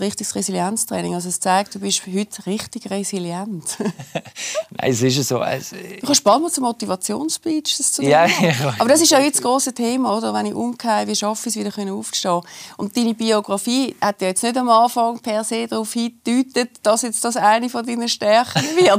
ein 0.01 0.05
richtiges 0.05 0.35
Resilienztraining. 0.35 1.15
Also 1.15 1.29
es 1.29 1.41
zeigt, 1.41 1.75
du 1.75 1.79
bist 1.79 2.03
heute 2.07 2.47
richtig 2.47 2.91
resilient. 2.91 3.77
Nein, 4.71 4.91
es 4.91 5.03
ist 5.03 5.29
so. 5.29 5.43
Es, 5.43 5.71
du 5.71 6.07
kannst 6.07 6.25
bald 6.25 6.43
mal 6.43 6.51
zum 6.51 6.65
Motivationsspeech 6.65 7.77
zu 7.77 8.03
ja, 8.03 8.27
ja, 8.41 8.75
Aber 8.79 8.89
das 8.89 9.01
ist 9.01 9.11
ja 9.11 9.21
jetzt 9.21 9.37
das 9.37 9.43
große 9.43 9.73
Thema, 9.73 10.17
oder? 10.17 10.33
Wenn 10.35 10.47
ich 10.47 10.55
umgehe, 10.55 11.07
wie 11.07 11.15
schaffe 11.15 11.49
ich 11.49 11.57
es 11.57 11.65
wieder 11.65 11.93
aufzustehen? 11.93 12.41
Und 12.77 12.97
deine 12.97 13.15
Biografie 13.15 13.95
hat 14.01 14.21
ja 14.21 14.29
jetzt 14.29 14.43
nicht 14.43 14.57
am 14.57 14.69
Anfang 14.69 15.19
per 15.21 15.45
se 15.45 15.67
darauf 15.67 15.93
hingedeutet, 15.93 16.71
dass 16.83 17.03
jetzt 17.03 17.25
das 17.25 17.37
eine 17.37 17.69
von 17.69 17.87
deinen 17.87 18.09
Stärken 18.09 18.63
wird. 18.77 18.91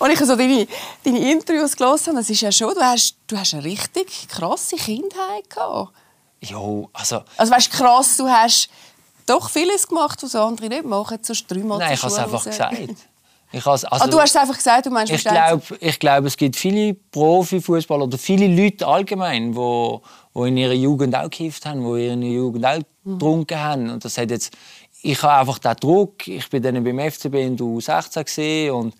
Als 0.00 0.12
ich 0.12 0.18
so 0.18 0.36
deine, 0.36 0.66
deine 1.04 1.32
Interviews 1.32 1.76
gelesen 1.76 2.06
habe, 2.08 2.18
das 2.18 2.30
ist 2.30 2.40
ja 2.40 2.52
schon, 2.52 2.74
du 2.74 2.80
hast, 2.80 3.16
du 3.26 3.36
hast 3.36 3.54
eine 3.54 3.64
richtig 3.64 4.28
krasse 4.28 4.76
Kindheit 4.76 5.48
gehabt. 5.48 5.92
Jo, 6.40 6.90
also... 6.92 7.22
Also 7.36 7.52
weißt, 7.52 7.70
krass, 7.70 8.16
du 8.16 8.28
hast 8.28 8.68
doch 9.26 9.50
vieles 9.50 9.86
gemacht, 9.88 10.22
was 10.22 10.34
andere 10.34 10.68
nicht 10.68 10.84
machen, 10.84 11.18
sonst 11.22 11.50
dreimal 11.50 11.78
Nein, 11.78 11.94
ich 11.94 12.02
habe 12.02 12.12
es 12.12 12.18
einfach 12.18 12.44
gesagt. 12.44 12.76
Ich 13.54 13.64
also, 13.64 13.86
ah, 13.88 14.06
du 14.08 14.18
hast 14.18 14.30
es 14.30 14.36
einfach 14.36 14.56
gesagt, 14.56 14.86
du 14.86 14.90
meinst 14.90 15.12
Ich 15.12 15.22
glaube, 15.22 15.62
ich 15.78 16.26
es 16.26 16.36
gibt 16.36 16.56
viele 16.56 16.94
Profifußballer 16.94 18.04
oder 18.04 18.18
viele 18.18 18.48
Leute 18.48 18.84
allgemein, 18.84 19.52
die 19.52 19.56
wo, 19.56 20.02
wo 20.32 20.44
in 20.44 20.56
ihrer 20.56 20.72
Jugend 20.72 21.14
auch 21.14 21.24
gekifft 21.24 21.64
haben, 21.64 21.80
die 21.84 22.08
in 22.08 22.22
ihrer 22.22 22.34
Jugend 22.34 22.66
auch 22.66 22.80
mhm. 23.04 23.12
getrunken 23.12 23.60
haben. 23.60 23.90
Und 23.90 24.04
das 24.04 24.18
hat 24.18 24.30
jetzt, 24.32 24.52
ich 25.02 25.22
habe 25.22 25.34
einfach 25.40 25.60
den 25.60 25.76
Druck. 25.76 26.26
Ich 26.26 26.50
bin 26.50 26.64
dann 26.64 26.82
beim 26.82 26.98
FCB 26.98 27.34
in 27.34 27.56
der 27.56 27.66
U16 27.66 28.72
und 28.72 28.94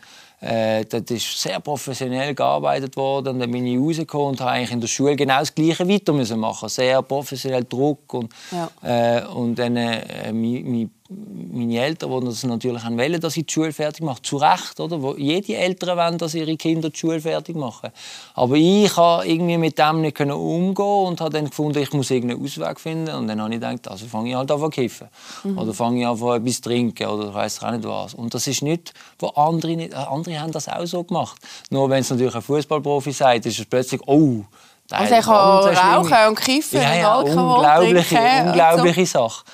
äh, 0.45 0.85
das 0.85 1.03
ist 1.11 1.41
sehr 1.41 1.59
professionell 1.61 2.35
gearbeitet 2.35 2.97
worden. 2.97 3.39
Dann 3.39 3.51
bin 3.51 3.67
ich 3.67 3.79
rausgekommen 3.79 4.29
und 4.29 4.41
habe 4.41 4.51
eigentlich 4.51 4.73
in 4.73 4.81
der 4.81 4.89
Schule 4.89 5.17
genau 5.17 5.39
das 5.39 5.55
Gleiche 5.55 5.89
weiter 5.89 6.13
müssen 6.13 6.39
machen. 6.39 6.69
Sehr 6.69 7.01
professionell 7.03 7.65
Druck 7.65 8.13
und, 8.13 8.33
ja. 8.53 8.69
äh, 8.83 9.25
und 9.27 9.59
dann 9.59 9.77
äh, 9.77 10.33
mein, 10.33 10.71
mein 10.71 10.91
meine 11.11 11.81
Eltern 11.81 12.09
wollen 12.09 12.25
das 12.25 12.43
natürlich 12.45 12.83
auch 12.83 12.91
wollen, 12.91 13.21
dass 13.21 13.37
ich 13.37 13.45
die 13.45 13.53
Schule 13.53 13.75
fertig 13.75 14.03
mache. 14.03 14.23
Zu 14.23 14.39
Recht, 14.39 14.81
oder? 14.81 15.03
Wo 15.03 15.15
jede 15.15 15.55
Eltern 15.55 15.99
wollen, 15.99 16.17
dass 16.17 16.35
ihre 16.35 16.57
Kinder 16.57 16.89
die 16.89 16.99
Schule 16.99 17.21
fertig 17.21 17.57
machen. 17.57 17.91
Aber 18.33 18.55
ich 18.55 18.91
konnte 18.91 19.29
irgendwie 19.29 19.59
mit 19.59 19.79
dem 19.79 20.01
nicht 20.01 20.19
umgehen 20.19 21.07
und 21.07 21.21
habe 21.21 21.31
dann 21.31 21.51
gefunden, 21.51 21.79
ich 21.79 21.93
muss 21.93 22.11
irgendeinen 22.11 22.43
Ausweg 22.43 22.81
finden. 22.81 23.15
Und 23.15 23.29
dann 23.29 23.39
habe 23.43 23.53
ich 23.53 23.61
gedacht, 23.61 23.87
also 23.87 24.07
fange 24.07 24.31
ich 24.31 24.35
halt 24.35 24.51
an 24.51 24.59
zu 24.59 24.69
kiffen. 24.71 25.09
Mhm. 25.43 25.59
Oder 25.59 25.75
fange 25.75 26.01
ich 26.01 26.07
an 26.07 26.17
etwas 26.17 26.55
zu 26.55 26.63
trinken 26.63 27.07
oder 27.07 27.29
ich 27.29 27.35
weiß 27.35 27.63
auch 27.63 27.71
nicht 27.73 27.85
was. 27.85 28.15
Und 28.15 28.33
das 28.33 28.47
ist 28.47 28.63
nicht, 28.63 28.95
wo 29.19 29.29
andere 29.29 29.77
nicht, 29.77 29.93
äh, 29.93 29.97
andere 29.97 30.41
haben 30.41 30.53
das 30.53 30.69
auch 30.69 30.87
so 30.87 31.05
gemacht. 31.05 31.37
Nur 31.69 31.91
wenn 31.91 32.01
es 32.01 32.09
natürlich 32.09 32.35
ein 32.35 32.43
Fußballprofi 32.43 33.13
sagt, 33.13 33.45
ist 33.45 33.59
es 33.59 33.67
plötzlich, 33.67 34.01
oh, 34.07 34.45
also 34.91 35.15
er 35.15 35.23
kann 35.23 35.35
rauchen 35.35 36.29
und 36.29 36.41
kiffen 36.41 36.81
ja, 36.81 36.95
ja, 36.95 37.17
und 37.17 37.29
Alkohol 37.29 37.55
unglaubliche, 37.57 38.15
trinken. 38.15 38.49
Unglaubliche 38.49 39.07
so. 39.07 39.19
Sache. 39.19 39.45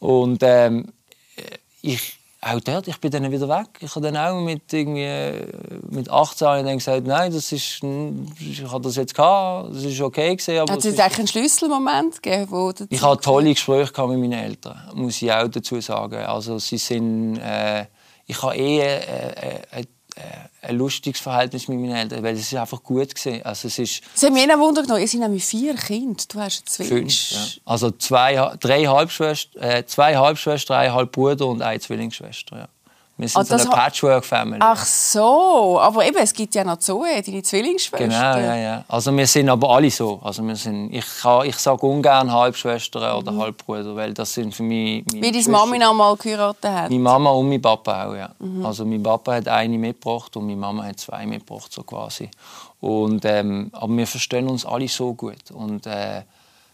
Und 0.00 0.42
ähm, 0.42 0.92
ich, 1.82 2.18
auch 2.42 2.60
dort, 2.60 2.88
ich 2.88 2.98
bin 2.98 3.10
dann 3.10 3.30
wieder 3.30 3.48
weg. 3.48 3.68
Ich 3.80 3.94
habe 3.94 4.10
dann 4.10 4.16
auch 4.16 4.40
mit, 4.40 4.72
irgendwie, 4.72 5.46
mit 5.90 6.10
18 6.10 6.64
dann 6.64 6.78
gesagt, 6.78 7.06
nein, 7.06 7.32
das 7.32 7.52
ist, 7.52 7.82
ich 7.82 8.64
habe 8.64 8.82
das 8.82 8.96
jetzt 8.96 9.14
gehabt, 9.14 9.74
das 9.74 9.84
ist 9.84 10.00
okay 10.00 10.34
gewesen. 10.36 10.60
Hat 10.60 10.84
es 10.84 10.98
eigentlich 10.98 11.18
einen 11.18 11.28
Schlüsselmoment 11.28 12.22
gegeben? 12.22 12.50
Wo 12.50 12.72
ich 12.88 13.02
hatte 13.02 13.22
tolle 13.22 13.52
Gespräche 13.52 14.06
mit 14.06 14.18
meinen 14.18 14.32
Eltern, 14.32 14.90
muss 14.94 15.20
ich 15.20 15.30
auch 15.30 15.48
dazu 15.48 15.80
sagen. 15.80 16.24
Also 16.24 16.58
sie 16.58 16.78
sind, 16.78 17.36
äh, 17.36 17.86
ich 18.26 18.40
habe 18.42 18.56
eh 18.56 18.78
äh, 18.78 18.96
äh, 18.96 19.80
äh, 19.80 19.84
ein 20.62 20.76
lustiges 20.76 21.20
Verhältnis 21.20 21.68
mit 21.68 21.78
meinen 21.78 21.94
Eltern, 21.94 22.22
weil 22.22 22.34
es 22.34 22.40
ist 22.40 22.54
einfach 22.54 22.82
gut 22.82 23.14
gesehen. 23.14 23.44
Also 23.44 23.68
es 23.68 23.78
ist. 23.78 24.02
Sie 24.14 24.26
haben 24.26 24.34
mich 24.34 24.48
Wunder 24.48 24.82
genommen. 24.82 25.00
Ihr 25.00 25.08
seid 25.08 25.20
nämlich 25.20 25.44
vier 25.44 25.74
Kinder. 25.74 26.22
Du 26.28 26.40
hast 26.40 26.68
zwei. 26.68 26.84
Fünf. 26.84 27.30
Ja. 27.30 27.46
Also 27.64 27.90
zwei, 27.92 28.56
drei 28.60 28.84
Halbschwestern, 28.84 29.62
äh, 29.62 29.86
zwei 29.86 30.16
Halbschwestern, 30.16 30.76
ein 30.78 30.92
Halbbruder 30.92 31.46
und 31.46 31.62
eine 31.62 31.80
Zwillingsschwester. 31.80 32.56
Ja. 32.56 32.68
Wir 33.20 33.28
sind 33.28 33.52
ah, 33.52 33.58
so 33.58 33.68
eine 33.68 33.76
Patchwork-Family. 33.76 34.60
Ach 34.60 34.84
so, 34.84 35.78
aber 35.78 36.06
eben, 36.06 36.16
es 36.16 36.32
gibt 36.32 36.54
ja 36.54 36.64
noch 36.64 36.78
Zoe, 36.78 37.22
deine 37.22 37.42
Zwillingsschwester. 37.42 38.06
Genau, 38.06 38.38
ja, 38.38 38.56
ja. 38.56 38.84
Also 38.88 39.14
wir 39.14 39.26
sind 39.26 39.50
aber 39.50 39.68
alle 39.68 39.90
so. 39.90 40.18
Also 40.22 40.42
wir 40.42 40.56
sind, 40.56 40.92
ich 40.94 41.04
ich 41.44 41.56
sage 41.56 41.86
ungern 41.86 42.32
Halbschwestern 42.32 43.18
oder 43.18 43.32
mhm. 43.32 43.42
Halbbruder, 43.42 43.94
weil 43.94 44.14
das 44.14 44.32
sind 44.32 44.54
für 44.54 44.62
mich 44.62 45.04
Wie 45.12 45.20
deine 45.20 45.48
Mami 45.48 45.78
noch 45.78 45.92
mal 45.92 46.16
geheiratet 46.16 46.64
hat? 46.70 46.90
Meine 46.90 47.02
Mama 47.02 47.30
und 47.30 47.48
mein 47.50 47.60
Papa 47.60 48.06
auch, 48.06 48.14
ja. 48.14 48.30
Mhm. 48.38 48.64
Also 48.64 48.86
mein 48.86 49.02
Papa 49.02 49.34
hat 49.34 49.48
eine 49.48 49.76
mitgebracht 49.76 50.34
und 50.36 50.46
meine 50.46 50.56
Mama 50.58 50.84
hat 50.84 50.98
zwei 50.98 51.26
mitgebracht, 51.26 51.70
so 51.70 51.82
quasi. 51.82 52.30
Und, 52.80 53.26
ähm, 53.26 53.70
aber 53.72 53.94
wir 53.94 54.06
verstehen 54.06 54.48
uns 54.48 54.64
alle 54.64 54.88
so 54.88 55.12
gut. 55.12 55.50
Und, 55.52 55.86
äh, 55.86 56.22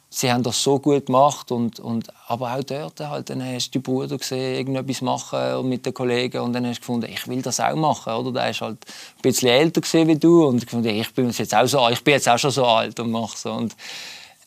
sie 0.08 0.32
haben 0.32 0.42
das 0.42 0.62
so 0.62 0.78
gut 0.78 1.06
gemacht 1.06 1.50
und, 1.50 1.80
und 1.80 2.08
aber 2.28 2.54
auch 2.54 2.62
dort 2.64 3.00
halt, 3.00 3.28
dann 3.30 3.44
hast 3.44 3.68
du 3.68 3.72
die 3.72 3.78
Bruder 3.80 4.16
gesehen, 4.16 4.54
irgendetwas 4.56 5.02
machen 5.02 5.68
mit 5.68 5.84
den 5.84 5.92
Kollegen 5.94 6.40
und 6.40 6.52
dann 6.52 6.66
hast 6.66 6.76
du 6.76 6.80
gefunden, 6.80 7.10
ich 7.12 7.26
will 7.28 7.42
das 7.42 7.60
auch 7.60 7.74
machen, 7.74 8.12
oder? 8.14 8.32
Der 8.32 8.50
ist 8.50 8.60
halt 8.60 8.78
ein 8.84 9.22
bisschen 9.22 9.48
älter 9.48 9.82
wie 10.06 10.16
du 10.16 10.46
und 10.46 10.60
gefunden, 10.64 10.88
ich 10.88 11.12
bin 11.12 11.30
jetzt 11.30 11.54
auch 11.54 11.66
so, 11.66 11.88
ich 11.88 12.02
bin 12.02 12.14
jetzt 12.14 12.28
auch 12.28 12.38
schon 12.38 12.50
so 12.50 12.64
alt 12.64 12.98
und 13.00 13.10
mache 13.10 13.36
so 13.36 13.52
und 13.52 13.74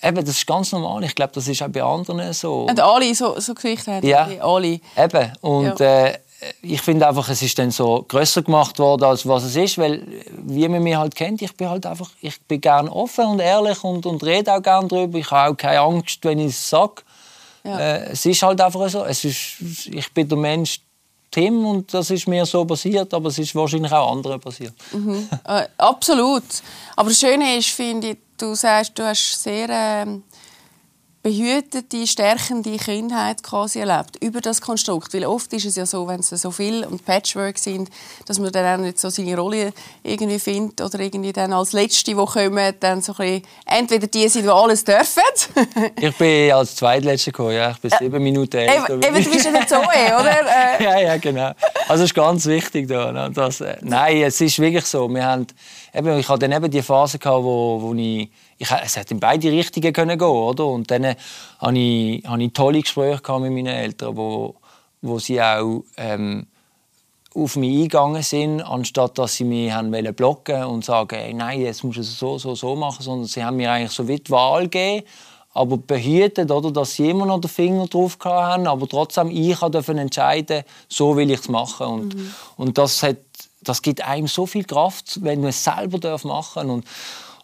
eben, 0.01 0.15
das 0.25 0.29
ist 0.29 0.47
ganz 0.47 0.71
normal. 0.71 1.03
Ich 1.03 1.13
glaube, 1.15 1.33
das 1.33 1.47
ist 1.47 1.61
auch 1.61 1.67
bei 1.67 1.83
anderen 1.83 2.33
so. 2.33 2.63
Und 2.63 2.79
alle 2.79 3.13
so, 3.13 3.39
so 3.39 3.53
Geschichten 3.53 3.91
haben. 3.95 4.07
Ja. 4.07 4.27
Alle. 4.41 4.79
Eben. 4.97 5.33
Und 5.41 5.79
Ja. 5.79 6.05
äh, 6.05 6.19
ich 6.61 6.81
finde 6.81 7.07
einfach, 7.07 7.27
es 7.29 7.41
ist 7.41 7.57
dann 7.59 7.71
so 7.71 8.05
grösser 8.07 8.41
gemacht 8.41 8.79
worden, 8.79 9.03
als 9.03 9.27
was 9.27 9.43
es 9.43 9.55
ist, 9.55 9.77
weil 9.77 10.05
wie 10.31 10.67
man 10.67 10.81
mich 10.81 10.95
halt 10.95 11.15
kennt, 11.15 11.41
ich 11.41 11.55
bin 11.55 11.69
halt 11.69 11.85
einfach, 11.85 12.09
ich 12.21 12.39
bin 12.41 12.61
gern 12.61 12.87
offen 12.87 13.25
und 13.25 13.39
ehrlich 13.39 13.83
und, 13.83 14.05
und 14.05 14.23
rede 14.23 14.53
auch 14.53 14.61
gern 14.61 14.87
darüber. 14.87 15.17
Ich 15.17 15.29
habe 15.31 15.51
auch 15.51 15.57
keine 15.57 15.79
Angst, 15.79 16.19
wenn 16.23 16.39
ich 16.39 16.47
es 16.47 16.69
sage. 16.69 17.01
Ja. 17.63 17.79
Äh, 17.79 18.11
es 18.11 18.25
ist 18.25 18.41
halt 18.41 18.61
einfach 18.61 18.89
so. 18.89 19.03
Es 19.03 19.23
ist, 19.25 19.59
ich 19.87 20.13
bin 20.13 20.29
der 20.29 20.37
Mensch 20.37 20.79
Tim 21.31 21.65
und 21.65 21.93
das 21.93 22.09
ist 22.09 22.27
mir 22.27 22.45
so 22.45 22.65
passiert, 22.65 23.13
aber 23.13 23.29
es 23.29 23.37
ist 23.37 23.53
wahrscheinlich 23.53 23.91
auch 23.91 24.11
anderen 24.11 24.39
passiert. 24.39 24.73
Äh, 25.45 25.67
absolut. 25.77 26.43
Aber 26.95 27.09
das 27.09 27.19
Schöne 27.19 27.57
ist, 27.57 27.69
finde 27.69 28.11
ich, 28.11 28.17
du 28.37 28.55
sagst, 28.55 28.97
du 28.97 29.03
hast 29.03 29.43
sehr 29.43 29.67
ähm, 29.69 30.23
behütete, 31.21 32.07
stärkende 32.07 32.77
Kindheit 32.77 33.43
quasi 33.43 33.79
erlebt 33.79 34.15
über 34.21 34.39
das 34.39 34.61
Konstrukt. 34.61 35.13
Weil 35.13 35.25
oft 35.25 35.51
ist 35.53 35.65
es 35.65 35.75
ja 35.75 35.85
so, 35.85 36.07
wenn 36.07 36.21
es 36.21 36.29
so 36.29 36.51
viel 36.51 36.85
und 36.85 37.05
Patchwork 37.05 37.57
sind, 37.57 37.89
dass 38.25 38.39
man 38.39 38.51
dann 38.51 38.79
auch 38.79 38.83
nicht 38.83 38.99
so 38.99 39.09
seine 39.09 39.37
Rolle 39.37 39.73
irgendwie 40.03 40.39
findet 40.39 40.81
oder 40.81 40.99
irgendwie 40.99 41.33
dann 41.33 41.51
als 41.51 41.73
Letzte, 41.73 42.11
die 42.11 42.15
kommen, 42.15 42.73
dann 42.79 43.01
so 43.01 43.13
ein 43.13 43.17
bisschen, 43.17 43.43
entweder 43.65 44.07
die 44.07 44.29
sind, 44.29 44.43
die 44.43 44.49
alles 44.49 44.83
dürfen. 44.83 45.23
Ich 45.99 46.17
bin 46.17 46.51
als 46.51 46.75
Zweitletzter 46.75 47.31
gekommen, 47.31 47.53
ja. 47.53 47.71
Ich 47.71 47.79
bin 47.79 47.91
sieben 47.99 48.23
Minuten 48.23 48.57
älter. 48.57 48.93
eben, 48.93 49.03
eben, 49.03 49.23
du 49.23 49.31
bist 49.31 49.45
ja 49.45 49.51
nicht 49.51 49.69
Zoe, 49.69 49.79
oder? 50.19 50.79
Äh, 50.79 50.83
ja, 50.83 50.99
ja, 50.99 51.17
genau. 51.17 51.51
Also 51.89 52.03
ist 52.03 52.13
ganz 52.13 52.45
wichtig 52.45 52.87
da. 52.87 53.11
Ne? 53.11 53.31
Das, 53.33 53.61
äh, 53.61 53.77
nein, 53.81 54.17
es 54.17 54.39
ist 54.39 54.59
wirklich 54.59 54.85
so. 54.85 55.09
Wir 55.09 55.25
haben, 55.25 55.47
eben, 55.91 56.19
ich 56.19 56.29
hatte 56.29 56.47
dann 56.47 56.51
eben 56.51 56.69
die 56.69 56.83
Phase 56.83 57.17
gehabt, 57.17 57.43
wo, 57.43 57.81
wo 57.81 57.95
ich, 57.95 58.29
ich, 58.59 58.69
es 58.69 58.95
hätte 58.95 59.15
in 59.15 59.19
beide 59.19 59.51
Richtungen 59.51 59.91
können 59.91 60.19
gehen, 60.19 60.27
oder? 60.27 60.67
Und 60.67 60.91
dann 60.91 61.03
äh, 61.03 61.15
hatte 61.57 61.79
ich, 61.79 62.23
ich 62.23 62.53
tolle 62.53 62.81
Gespräche 62.83 63.23
gehabt 63.23 63.41
mit 63.41 63.53
meinen 63.53 63.65
Eltern, 63.73 64.15
wo, 64.15 64.57
wo 65.01 65.17
sie 65.17 65.41
auch 65.41 65.83
ähm, 65.97 66.45
auf 67.33 67.55
mich 67.55 67.75
eingegangen 67.75 68.21
sind, 68.21 68.61
anstatt 68.61 69.17
dass 69.17 69.37
sie 69.37 69.45
mich 69.45 69.71
haben 69.71 69.91
blocken 70.13 70.65
und 70.65 70.85
sagen, 70.85 71.15
hey, 71.15 71.33
nein, 71.33 71.61
jetzt 71.61 71.83
musst 71.83 71.97
du 71.97 72.01
es 72.01 72.19
so, 72.19 72.37
so, 72.37 72.53
so 72.53 72.75
machen, 72.75 73.01
sondern 73.01 73.27
sie 73.27 73.43
haben 73.43 73.57
mir 73.57 73.71
eigentlich 73.71 73.91
so 73.91 74.07
wie 74.07 74.19
die 74.19 74.29
Wahl 74.29 74.65
gegeben, 74.65 75.07
aber 75.53 75.77
behütet, 75.77 76.51
oder, 76.51 76.71
dass 76.71 76.93
sie 76.93 77.09
immer 77.09 77.25
noch 77.25 77.41
den 77.41 77.49
Finger 77.49 77.87
drauf 77.87 78.17
haben, 78.23 78.67
aber 78.67 78.87
trotzdem 78.87 79.31
ich 79.31 79.57
durfte 79.57 79.93
entscheiden, 79.93 80.63
so 80.87 81.15
will 81.15 81.31
ich 81.31 81.39
es 81.39 81.49
machen. 81.49 81.87
Und, 81.87 82.15
und 82.57 82.77
das 82.77 83.03
hat 83.03 83.17
das 83.61 83.81
gibt 83.81 84.01
einem 84.01 84.27
so 84.27 84.45
viel 84.45 84.63
Kraft, 84.63 85.21
wenn 85.21 85.41
man 85.41 85.49
es 85.49 85.63
selber 85.63 85.99
darf 85.99 86.23
machen. 86.23 86.69
Und 86.69 86.85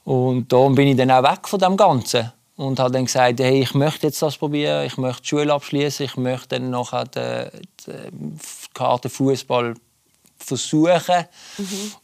und 0.06 0.54
darum 0.54 0.76
bin 0.76 0.88
ich 0.88 0.96
dann 0.96 1.12
auch 1.12 1.24
weg 1.24 1.48
von 1.48 1.60
dem 1.60 1.76
Ganzen 1.76 2.32
und 2.56 2.80
habe 2.80 2.92
dann 2.92 3.06
gesagt, 3.06 3.40
hey, 3.40 3.62
ich 3.62 3.74
möchte 3.74 4.08
jetzt 4.08 4.22
das 4.22 4.38
probieren, 4.38 4.86
ich 4.86 4.98
möchte 4.98 5.24
die 5.24 5.28
Schule 5.28 5.52
abschließen, 5.52 6.06
ich 6.06 6.16
möchte 6.16 6.60
dann 6.60 6.70
nachher 6.70 7.06
die, 7.06 7.50
die 7.88 8.38
Karte 8.74 9.10
Fußball 9.10 9.74
versuchen. 10.38 11.26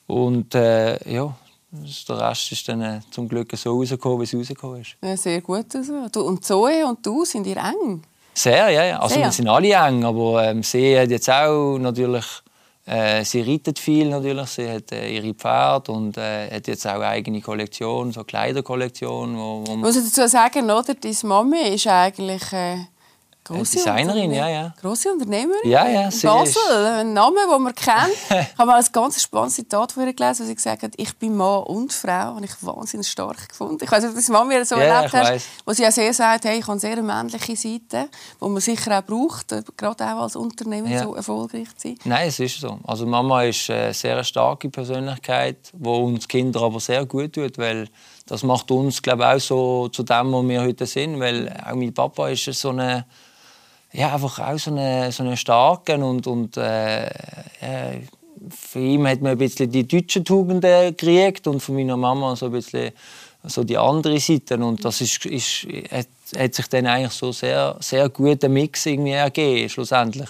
Und 0.07 0.55
äh, 0.55 1.13
ja, 1.13 1.35
der 1.71 2.19
Rest 2.19 2.51
ist 2.51 2.67
dann 2.67 2.81
äh, 2.81 2.99
zum 3.11 3.27
Glück 3.27 3.51
so 3.55 3.77
rausgekommen, 3.77 4.19
wie 4.19 4.23
es 4.23 4.33
rausgekommen 4.33 4.81
ist. 4.81 4.95
Ja, 5.01 5.15
sehr 5.15 5.41
gut. 5.41 5.73
Also. 5.75 6.07
Du, 6.11 6.21
und 6.21 6.43
Zoe 6.43 6.85
und 6.85 7.05
du 7.05 7.23
sind 7.23 7.47
ihr 7.47 7.57
eng? 7.57 8.03
Sehr, 8.33 8.69
ja, 8.69 8.83
ja. 8.85 8.99
Also 8.99 9.15
Sehr. 9.15 9.25
wir 9.25 9.31
sind 9.31 9.47
alle 9.47 9.73
eng, 9.73 10.03
aber 10.03 10.43
ähm, 10.43 10.63
sie 10.63 10.97
hat 10.97 11.09
jetzt 11.09 11.29
auch 11.29 11.77
natürlich, 11.77 12.25
äh, 12.85 13.23
sie 13.23 13.41
reitet 13.41 13.79
viel 13.79 14.09
natürlich, 14.09 14.47
sie 14.47 14.69
hat 14.69 14.91
äh, 14.91 15.15
ihre 15.15 15.33
Pferde 15.33 15.91
und 15.91 16.17
äh, 16.17 16.49
hat 16.49 16.67
jetzt 16.67 16.85
auch 16.87 16.95
eine 16.95 17.07
eigene 17.07 17.41
Kollektion, 17.41 18.11
so 18.11 18.23
Kleiderkollektion, 18.23 19.37
wo, 19.37 19.59
wo 19.59 19.63
Ich 19.63 19.69
man 19.69 19.79
muss 19.79 19.95
dazu 19.95 20.27
sagen, 20.29 20.65
oder? 20.69 20.93
Deine 20.93 21.15
Mami 21.23 21.61
ist 21.75 21.87
eigentlich 21.87 22.53
äh, 22.53 22.77
grosse 23.43 23.77
Designerin, 23.77 24.31
ja, 24.31 24.47
ja. 24.47 24.73
Grosse 24.79 25.11
Unternehmerin. 25.11 25.59
Ja, 25.69 25.87
ja, 25.87 26.09
Basel, 26.23 26.85
ein 26.99 27.13
Name, 27.13 27.37
den 27.51 27.61
man 27.63 27.73
kennt. 27.75 28.13
ich 28.29 28.57
habe 28.57 28.65
mal 28.71 28.79
ein 28.79 28.85
ganz 28.91 29.21
spannendes 29.21 29.55
Zitat 29.55 29.91
von 29.91 30.05
ihr 30.07 30.13
gelesen, 30.13 30.43
wo 30.43 30.47
sie 30.47 30.55
gesagt 30.55 30.83
hat, 30.83 30.93
ich 30.97 31.17
bin 31.17 31.35
Mann 31.35 31.63
und 31.63 31.91
Frau, 31.91 32.11
habe 32.35 32.45
ich 32.45 32.51
wahnsinnig 32.61 33.07
stark 33.07 33.49
gefunden. 33.49 33.83
Ich 33.83 33.91
weiß 33.91 34.03
nicht, 34.03 34.09
ob 34.11 34.15
das 34.15 34.29
Mami 34.29 34.63
so 34.63 34.75
Ja, 34.75 34.81
erlebt 34.83 35.13
hast, 35.13 35.29
weiss. 35.31 35.43
wo 35.65 35.73
sie 35.73 35.85
auch 35.87 35.91
sehr 35.91 36.13
sagt, 36.13 36.45
hey, 36.45 36.57
ich 36.59 36.63
habe 36.63 36.71
eine 36.73 36.79
sehr 36.79 37.01
männliche 37.01 37.55
Seite, 37.55 38.09
die 38.41 38.47
man 38.47 38.61
sicher 38.61 38.99
auch 38.99 39.03
braucht, 39.03 39.51
äh, 39.51 39.63
gerade 39.75 40.03
auch 40.05 40.21
als 40.23 40.35
Unternehmer 40.35 40.89
Ja. 40.89 41.03
so 41.03 41.15
erfolgreich 41.15 41.67
zu 41.77 41.89
sein. 41.89 41.97
Nein, 42.05 42.27
es 42.27 42.39
ist 42.39 42.59
so. 42.59 42.79
Also 42.85 43.05
Mama 43.05 43.43
ist 43.43 43.69
eine 43.69 43.93
sehr 43.93 44.23
starke 44.23 44.69
Persönlichkeit, 44.69 45.57
die 45.73 45.89
uns 45.89 46.27
Kinder 46.27 46.61
aber 46.61 46.79
sehr 46.79 47.05
gut 47.05 47.33
tut, 47.33 47.57
weil 47.57 47.87
das 48.27 48.43
macht 48.43 48.71
uns, 48.71 49.01
glaube 49.01 49.23
ich, 49.23 49.27
auch 49.29 49.39
so 49.39 49.87
zu 49.89 50.03
dem, 50.03 50.31
wo 50.31 50.47
wir 50.47 50.61
heute 50.61 50.85
sind, 50.85 51.19
weil 51.19 51.49
auch 51.65 51.75
mein 51.75 51.93
Papa 51.93 52.29
ist 52.29 52.45
so 52.53 52.69
eine 52.69 53.05
ja, 53.93 54.13
einfach 54.13 54.39
auch 54.39 54.57
so 54.57 54.71
eine, 54.71 55.11
so 55.11 55.23
eine 55.23 55.37
starken 55.37 56.03
und, 56.03 56.27
und 56.27 56.57
äh, 56.57 57.03
ja, 57.03 57.91
für 58.49 58.79
ihn 58.79 59.07
hat 59.07 59.21
man 59.21 59.33
ein 59.33 59.37
bisschen 59.37 59.69
die 59.69 59.87
deutschen 59.87 60.25
Tugenden 60.25 60.95
gekriegt 60.95 61.47
und 61.47 61.59
von 61.59 61.75
meiner 61.75 61.97
Mama 61.97 62.35
so 62.35 62.47
ein 62.47 62.51
bisschen 62.51 62.91
so 63.43 63.63
die 63.63 63.77
andere 63.77 64.19
Seite 64.19 64.57
und 64.57 64.83
das 64.85 65.01
ist, 65.01 65.25
ist, 65.25 65.67
hat, 65.91 66.07
hat 66.37 66.53
sich 66.53 66.67
dann 66.67 66.87
eigentlich 66.87 67.11
so 67.11 67.31
sehr, 67.31 67.75
sehr 67.79 68.07
guter 68.09 68.49
Mix 68.49 68.85
irgendwie 68.85 69.11
ergeben, 69.11 69.69
schlussendlich. 69.69 70.29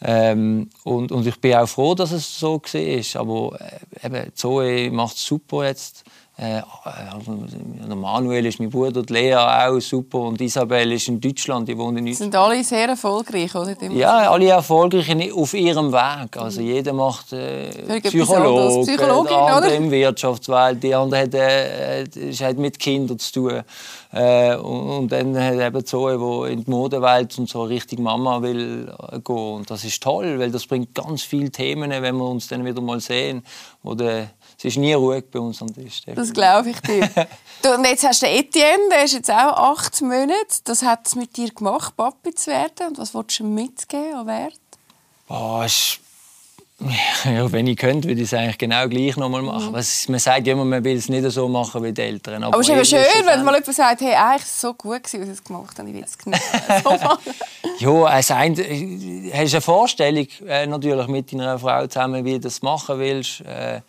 Ähm, 0.00 0.70
und, 0.84 1.10
und 1.10 1.26
ich 1.26 1.40
bin 1.40 1.56
auch 1.56 1.68
froh, 1.68 1.94
dass 1.94 2.12
es 2.12 2.38
so 2.38 2.60
war. 2.62 3.20
Aber 3.20 3.60
äh, 3.60 4.06
eben, 4.06 4.30
Zoe 4.34 4.90
macht 4.90 5.18
super 5.18 5.66
jetzt. 5.66 6.04
Äh, 6.40 6.62
also, 6.84 7.96
Manuel 7.96 8.46
ist 8.46 8.60
mein 8.60 8.70
Bruder, 8.70 9.02
die 9.02 9.12
Lea 9.12 9.34
auch 9.34 9.80
super. 9.80 10.18
Und 10.18 10.40
Isabel 10.40 10.92
ist 10.92 11.08
in 11.08 11.20
Deutschland, 11.20 11.66
die 11.66 11.76
wohnt 11.76 11.98
in 11.98 12.06
Deutschland. 12.06 12.32
sind 12.32 12.36
alle 12.36 12.62
sehr 12.62 12.88
erfolgreich, 12.90 13.52
oder? 13.56 13.74
Ja, 13.90 14.30
alle 14.30 14.48
erfolgreich 14.48 15.32
auf 15.32 15.52
ihrem 15.54 15.92
Weg. 15.92 16.36
Also 16.36 16.60
jeder 16.60 16.92
macht 16.92 17.32
äh, 17.32 18.00
Psychologe, 18.02 18.84
der 19.30 19.38
andere 19.38 19.58
oder? 19.58 19.74
im 19.74 19.90
Wirtschaftswelt, 19.90 20.80
die 20.80 20.94
andere 20.94 21.22
hat, 21.22 21.34
äh, 21.34 22.04
ist, 22.04 22.40
hat 22.40 22.56
mit 22.56 22.78
Kindern 22.78 23.18
zu 23.18 23.32
tun. 23.32 23.62
Äh, 24.10 24.56
und, 24.56 24.88
und 24.90 25.12
dann 25.12 25.36
hat 25.38 25.54
eben 25.54 25.84
Zoe, 25.84 26.16
die 26.18 26.52
in 26.52 26.64
die 26.64 26.70
Modewelt 26.70 27.38
und 27.38 27.48
so 27.48 27.62
richtig 27.62 27.98
Mama 27.98 28.40
will 28.40 28.92
äh, 29.12 29.20
gehen. 29.20 29.36
Und 29.36 29.70
das 29.70 29.84
ist 29.84 30.02
toll, 30.02 30.38
weil 30.38 30.50
das 30.50 30.66
bringt 30.66 30.94
ganz 30.94 31.22
viele 31.22 31.50
Themen, 31.50 31.90
wenn 31.90 32.16
wir 32.16 32.24
uns 32.24 32.48
dann 32.48 32.64
wieder 32.64 32.80
mal 32.80 33.00
sehen. 33.00 33.44
Oder, 33.82 34.30
es 34.56 34.64
ist 34.64 34.76
nie 34.78 34.94
ruhig 34.94 35.24
bei 35.30 35.38
uns 35.38 35.60
am 35.60 35.72
Tisch. 35.72 36.02
Das 36.06 36.32
glaube 36.32 36.70
ich 36.70 36.80
dir. 36.80 37.08
du, 37.62 37.74
und 37.74 37.84
jetzt 37.84 38.06
hast 38.06 38.22
du 38.22 38.26
Etienne, 38.26 38.88
der 38.90 39.04
ist 39.04 39.12
jetzt 39.12 39.30
auch 39.30 39.76
acht 39.76 40.00
Monate. 40.00 40.34
Das 40.64 40.82
hat 40.82 41.06
es 41.06 41.14
mit 41.14 41.36
dir 41.36 41.50
gemacht, 41.50 41.96
Papi 41.96 42.34
zu 42.34 42.50
werden. 42.50 42.88
Und 42.88 42.98
was 42.98 43.14
willst 43.14 43.38
du 43.38 43.44
mitgeben 43.44 44.14
an 44.14 44.26
Wert? 44.26 45.66
Ist 45.66 46.00
ja, 47.24 47.50
wenn 47.50 47.66
ich 47.66 47.76
könnte, 47.76 48.06
würde 48.06 48.20
ich 48.20 48.28
es 48.32 48.34
eigentlich 48.34 48.58
genau 48.58 48.86
gleich 48.88 49.16
nochmal 49.16 49.42
machen. 49.42 49.68
Aber 49.68 49.78
es- 49.78 50.08
Man 50.08 50.20
sagt 50.20 50.46
ja 50.46 50.52
immer, 50.52 50.64
man 50.64 50.84
will 50.84 50.96
es 50.96 51.08
nicht 51.08 51.28
so 51.30 51.48
machen 51.48 51.82
wie 51.82 51.92
die 51.92 52.02
Eltern. 52.02 52.44
Aber 52.44 52.58
es 52.60 52.68
ist 52.68 52.74
eben 52.74 52.84
schön, 52.84 53.26
wenn 53.26 53.44
mal 53.44 53.54
jemand 53.54 53.74
sagt, 53.74 54.00
hey, 54.00 54.14
eigentlich 54.14 54.42
ist 54.42 54.52
es 54.54 54.60
so 54.60 54.74
gut, 54.74 55.02
gewesen, 55.02 55.20
wie 55.22 55.26
du 55.26 55.32
es 55.32 55.42
gemacht 55.42 55.74
hast. 55.76 55.86
Ich 55.88 55.94
will 55.94 56.04
es 56.04 56.16
genießen. 56.18 56.60
So 56.84 56.90
machen. 57.04 57.18
Ja, 57.78 58.18
es 58.18 58.30
ein, 58.30 58.56
hast 59.32 59.54
eine 59.54 59.60
Vorstellung 59.60 60.26
äh, 60.46 60.66
natürlich 60.66 61.08
mit 61.08 61.32
deiner 61.32 61.58
Frau 61.58 61.86
zusammen, 61.88 62.24
wie 62.24 62.34
du 62.34 62.40
das 62.40 62.62
machen 62.62 62.98
willst. 63.00 63.40
Äh, 63.40 63.80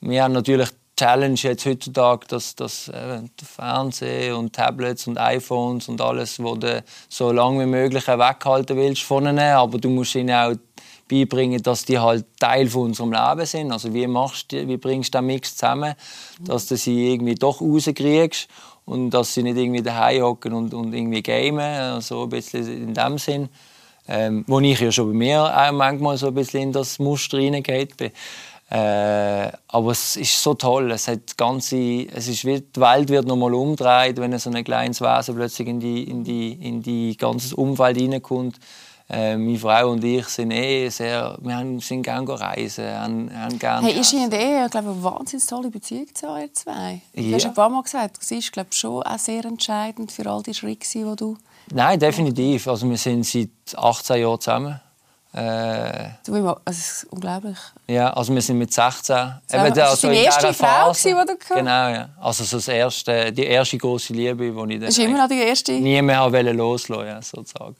wir 0.00 0.22
haben 0.22 0.32
natürlich 0.32 0.70
die 0.70 1.04
Challenge 1.04 1.34
jetzt 1.38 1.66
heutzutage, 1.66 2.26
dass, 2.28 2.54
dass 2.56 2.88
äh, 2.88 3.20
Fernsehen 3.56 4.34
und 4.34 4.54
Tablets 4.54 5.06
und 5.06 5.18
iPhones 5.18 5.88
und 5.88 6.00
alles, 6.00 6.42
wo 6.42 6.54
du 6.56 6.82
so 7.10 7.30
lange 7.30 7.60
wie 7.64 7.66
möglich 7.68 8.08
weghalten 8.08 8.76
willst 8.76 9.02
von 9.02 9.26
ihnen, 9.26 9.38
aber 9.38 9.78
du 9.78 9.90
musst 9.90 10.14
ihnen 10.14 10.30
auch 10.34 10.54
beibringen, 11.08 11.62
dass 11.62 11.84
die 11.84 11.98
halt 11.98 12.26
Teil 12.38 12.68
von 12.68 12.82
unserem 12.82 13.12
Leben 13.12 13.46
sind. 13.46 13.72
Also 13.72 13.92
wie 13.94 14.06
machst 14.06 14.52
du, 14.52 14.66
wie 14.68 14.76
bringst 14.76 15.14
du 15.14 15.18
den 15.18 15.26
Mix 15.26 15.56
zusammen, 15.56 15.94
dass 16.40 16.66
du 16.66 16.76
sie 16.76 17.12
irgendwie 17.12 17.34
doch 17.34 17.60
rauskriegst 17.60 18.48
und 18.84 19.10
dass 19.10 19.34
sie 19.34 19.42
nicht 19.42 19.56
irgendwie 19.56 19.82
daheim 19.82 20.22
hocken 20.22 20.52
und, 20.52 20.74
und 20.74 20.94
irgendwie 20.94 21.22
gamen, 21.22 21.60
also 21.60 22.24
ein 22.24 22.28
bisschen 22.28 22.66
in 22.66 22.94
dem 22.94 23.18
Sinn. 23.18 23.48
Ähm, 24.10 24.44
wo 24.46 24.58
ich 24.60 24.80
ja 24.80 24.90
schon 24.90 25.08
bei 25.08 25.18
mir 25.18 25.42
auch 25.42 25.72
manchmal 25.72 26.16
so 26.16 26.28
ein 26.28 26.34
bisschen 26.34 26.62
in 26.62 26.72
das 26.72 26.98
Muster 26.98 27.36
reingeht 27.36 27.96
bin. 27.98 28.10
Äh, 28.70 29.50
aber 29.68 29.92
es 29.92 30.16
ist 30.16 30.42
so 30.42 30.54
toll. 30.54 30.90
Es, 30.90 31.08
hat 31.08 31.36
ganze, 31.36 32.06
es 32.14 32.28
ist 32.28 32.44
wie, 32.44 32.60
die 32.60 32.80
Welt 32.80 33.08
wird 33.08 33.26
nochmal 33.26 33.54
umdreht, 33.54 34.18
wenn 34.18 34.38
so 34.38 34.50
ein 34.50 34.64
kleines 34.64 35.00
Wesen 35.00 35.34
plötzlich 35.36 35.68
in 35.68 35.80
die, 35.80 36.04
in 36.04 36.22
die, 36.22 36.52
in 36.52 36.82
die 36.82 37.16
ganze 37.16 37.56
Umfeld 37.56 37.98
reinkommt. 37.98 38.56
Äh, 39.10 39.38
meine 39.38 39.58
Frau 39.58 39.90
und 39.90 40.04
ich 40.04 40.26
sind 40.26 40.50
eh 40.50 40.86
sehr, 40.90 41.38
wir 41.40 41.56
haben, 41.56 41.80
sind 41.80 42.02
gerne 42.02 42.28
reisen, 42.28 42.84
haben, 42.84 43.30
haben 43.34 43.58
gerne 43.58 43.86
Hey, 43.86 44.00
ist. 44.00 44.12
Ihnen 44.12 44.30
eh, 44.32 44.66
ich 44.66 44.70
glaube, 44.70 44.90
eine 44.90 45.02
wahnsinnig 45.02 45.46
tolle 45.46 45.70
Beziehung 45.70 46.14
zu 46.14 46.28
euch 46.28 46.52
zwei? 46.52 47.00
Du 47.14 47.22
Ja. 47.22 47.36
hast 47.36 47.46
ein 47.46 47.54
paar 47.54 47.70
Mal 47.70 47.82
gesagt, 47.82 48.18
das 48.18 48.30
ist 48.30 48.52
glaube 48.52 48.68
schon 48.72 49.02
auch 49.02 49.18
sehr 49.18 49.46
entscheidend 49.46 50.12
für 50.12 50.28
all 50.28 50.42
die 50.42 50.52
Schritte, 50.52 50.86
die 50.92 51.16
du... 51.16 51.38
Nein, 51.72 51.98
definitiv. 51.98 52.68
Also 52.68 52.88
wir 52.88 52.98
sind 52.98 53.24
seit 53.24 53.48
18 53.74 54.20
Jahren 54.20 54.40
zusammen. 54.40 54.80
Äh, 55.32 56.10
du, 56.26 56.34
also, 56.34 56.56
das 56.66 56.78
ist 56.78 57.06
unglaublich. 57.10 57.58
Ja, 57.86 58.12
also 58.12 58.34
wir 58.34 58.42
sind 58.42 58.58
mit 58.58 58.72
16. 58.74 59.16
So, 59.46 59.56
Eben, 59.56 59.74
das 59.74 59.90
also 59.90 60.10
die 60.10 60.16
erste 60.16 60.52
Frau, 60.52 60.92
die 60.92 61.02
du 61.02 61.14
gehabt 61.14 61.48
Genau, 61.54 61.88
ja. 61.88 62.08
Also 62.20 62.44
so 62.44 62.58
das 62.58 62.68
erste, 62.68 63.32
die 63.32 63.44
erste 63.44 63.78
große 63.78 64.12
Liebe, 64.12 64.44
die 64.44 64.48
ich 64.50 64.54
dann... 64.54 64.80
Das 64.80 64.98
ist 64.98 65.04
immer 65.04 65.18
noch 65.18 65.28
die 65.28 65.38
erste? 65.40 65.72
Nie 65.72 66.02
mehr 66.02 66.28
loslassen 66.28 67.06
ja, 67.06 67.22
sozusagen. 67.22 67.76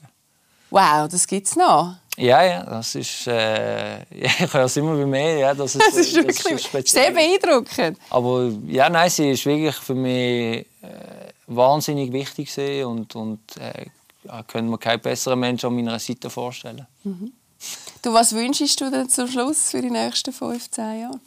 Wow, 0.69 1.07
das 1.09 1.25
gibt 1.27 1.47
es 1.47 1.55
noch? 1.55 1.95
Ja, 2.17 2.43
ja, 2.43 2.63
das 2.63 2.95
ist... 2.95 3.27
Äh, 3.27 4.03
ich 4.11 4.53
höre 4.53 4.65
es 4.65 4.77
immer 4.77 4.95
bei 4.95 5.05
mir, 5.05 5.37
ja, 5.37 5.53
das 5.53 5.75
ist, 5.75 5.87
das 5.87 5.95
ist 5.95 6.15
wirklich 6.15 6.69
das 6.71 6.83
ist 6.83 6.89
sehr 6.89 7.11
beeindruckend. 7.11 7.97
Aber 8.09 8.51
ja, 8.67 8.89
nein, 8.89 9.09
sie 9.09 9.31
ist 9.31 9.45
wirklich 9.45 9.75
für 9.75 9.95
mich 9.95 10.65
äh, 10.81 11.29
wahnsinnig 11.47 12.11
wichtig 12.11 12.55
und, 12.85 13.15
und 13.15 13.39
äh, 13.57 13.85
können 14.47 14.69
wir 14.69 14.77
keinen 14.77 15.01
besseren 15.01 15.39
Menschen 15.39 15.67
an 15.67 15.75
meiner 15.75 15.99
Seite 15.99 16.29
vorstellen. 16.29 16.85
Mhm. 17.03 17.33
Du, 18.01 18.13
was 18.13 18.33
wünschst 18.33 18.79
du 18.79 18.89
denn 18.89 19.09
zum 19.09 19.27
Schluss 19.27 19.71
für 19.71 19.81
die 19.81 19.89
nächsten 19.89 20.31
15 20.31 21.01
Jahre? 21.01 21.19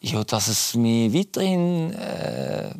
Ja, 0.00 0.24
dass 0.24 0.48
es 0.48 0.74
mich 0.74 1.12
weiterhin 1.12 1.92
äh, 1.92 2.74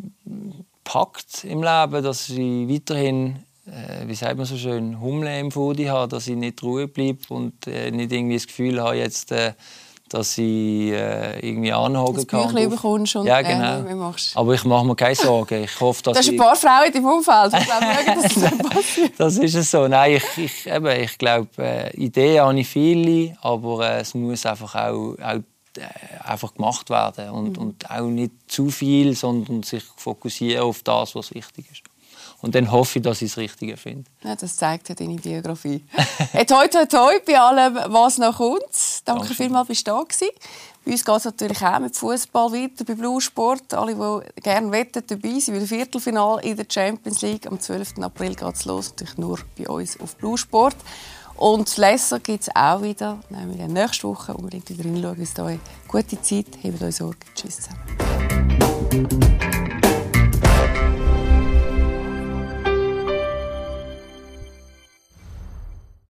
packt 0.85 1.45
im 1.45 1.63
Leben, 1.63 2.03
dass 2.03 2.29
ich 2.29 2.69
weiterhin, 2.69 3.43
äh, 3.67 4.07
wie 4.07 4.15
sagt 4.15 4.37
man 4.37 4.47
so 4.47 4.57
schön, 4.57 5.01
Hummel 5.01 5.39
im 5.39 5.51
Fudi 5.51 5.85
habe, 5.85 6.09
dass 6.09 6.27
ich 6.27 6.37
nicht 6.37 6.63
ruhig 6.63 6.93
bleibe 6.93 7.21
und 7.31 7.67
äh, 7.67 7.91
nicht 7.91 8.13
irgendwie 8.13 8.35
das 8.35 8.47
Gefühl 8.47 8.83
habe, 8.83 8.97
jetzt 8.97 9.33
äh, 9.33 9.53
dass 10.15 10.39
ich 10.39 10.93
äh, 10.93 11.41
irgendwie 11.41 11.73
anhaken 11.73 12.27
kann. 12.27 12.55
Das 12.55 12.71
bekommst 12.71 13.17
und 13.17 13.27
ja, 13.27 13.43
genau. 13.43 13.89
Äh, 13.89 13.95
machst. 13.95 14.37
Aber 14.37 14.55
ich 14.55 14.65
mache 14.65 14.87
mir 14.87 14.95
keine 14.95 15.17
Sorgen. 15.17 15.65
Ich 15.65 15.81
hoffe, 15.81 16.03
dass 16.05 16.19
das 16.19 16.27
ist 16.27 16.33
ein 16.33 16.39
paar 16.39 16.55
Frauen 16.55 16.87
in 16.87 16.93
deinem 16.93 17.07
Umfeld, 17.07 17.53
die 17.53 17.65
glauben, 17.65 18.23
dass 18.23 18.35
das 18.35 18.59
passiert. 18.59 19.13
das 19.19 19.37
ist 19.39 19.55
es 19.55 19.71
so. 19.71 19.89
Nein, 19.89 20.17
ich, 20.17 20.39
ich, 20.39 20.67
eben, 20.67 21.01
ich 21.01 21.19
glaube, 21.19 21.49
äh, 21.59 21.97
Ideen 21.97 22.43
habe 22.43 22.61
ich 22.61 22.69
viele, 22.69 23.37
aber 23.41 23.89
äh, 23.89 24.01
es 24.01 24.15
muss 24.15 24.47
einfach 24.47 24.75
auch, 24.75 25.17
auch 25.21 25.41
äh, 25.77 26.23
einfach 26.23 26.55
gemacht 26.55 26.91
werden 26.91 27.31
und, 27.31 27.57
mhm. 27.57 27.63
und 27.63 27.91
auch 27.91 28.07
nicht 28.07 28.33
zu 28.47 28.71
viel, 28.71 29.17
sondern 29.17 29.63
sich 29.63 29.83
fokussieren 29.97 30.63
auf 30.63 30.83
das, 30.83 31.15
was 31.15 31.35
wichtig 31.35 31.67
ist. 31.73 31.83
Und 32.45 32.55
dann 32.55 32.71
hoffe 32.71 32.99
ich, 32.99 33.03
dass 33.03 33.23
ich 33.23 33.31
das 33.31 33.39
Richtige 33.39 33.77
finde. 33.77 34.05
Ja, 34.23 34.37
das 34.37 34.57
zeigt 34.57 34.91
ja 34.91 34.95
deine 34.95 35.17
Biografie. 35.17 35.83
hey, 36.33 36.45
toi, 36.45 36.69
toi, 36.69 36.85
toi 36.85 37.19
bei 37.27 37.39
allem, 37.39 37.79
was 37.87 38.19
noch 38.19 38.37
kommt. 38.37 38.61
Danke 39.05 39.21
Dankeschön. 39.21 39.37
vielmals, 39.37 39.69
dass 39.69 39.79
du 39.79 39.85
da 39.85 39.97
warst. 39.97 40.21
Bei 40.85 40.93
uns 40.93 41.05
geht 41.05 41.17
es 41.17 41.25
natürlich 41.25 41.63
auch 41.63 41.79
mit 41.79 41.97
Fußball 41.97 42.53
weiter, 42.53 42.85
bei 42.85 42.95
Blue 42.95 43.19
Sport. 43.19 43.73
Alle, 43.73 43.95
die 43.95 44.43
gerne 44.43 44.71
wetten, 44.71 45.03
dabei 45.07 45.39
sind. 45.39 45.59
Bei 45.59 45.67
Viertelfinale 45.67 46.43
in 46.43 46.57
der 46.57 46.67
Champions 46.71 47.23
League. 47.23 47.47
Am 47.47 47.59
12. 47.59 47.95
April 48.03 48.35
geht 48.35 48.55
es 48.55 48.67
los. 48.67 48.91
Natürlich 48.91 49.17
nur 49.17 49.39
bei 49.57 49.67
uns 49.67 49.99
auf 49.99 50.17
Blue 50.17 50.37
Sport. 50.37 50.77
Und 51.37 51.75
Lesser 51.79 52.21
gibt 52.21 52.43
es 52.43 52.55
auch 52.55 52.83
wieder. 52.83 53.19
Nehmen 53.31 53.57
wir 53.57 53.67
nächste 53.67 54.07
Woche 54.07 54.35
unbedingt 54.35 54.69
wieder 54.69 54.85
hinschauen. 54.85 55.17
Bis 55.17 55.33
dahin. 55.33 55.61
Gute 55.89 56.21
Zeit, 56.21 56.47
habt 56.63 56.83
euch 56.83 56.97
Sorge. 56.97 57.17
Tschüss 57.35 57.61
zusammen. 57.63 59.51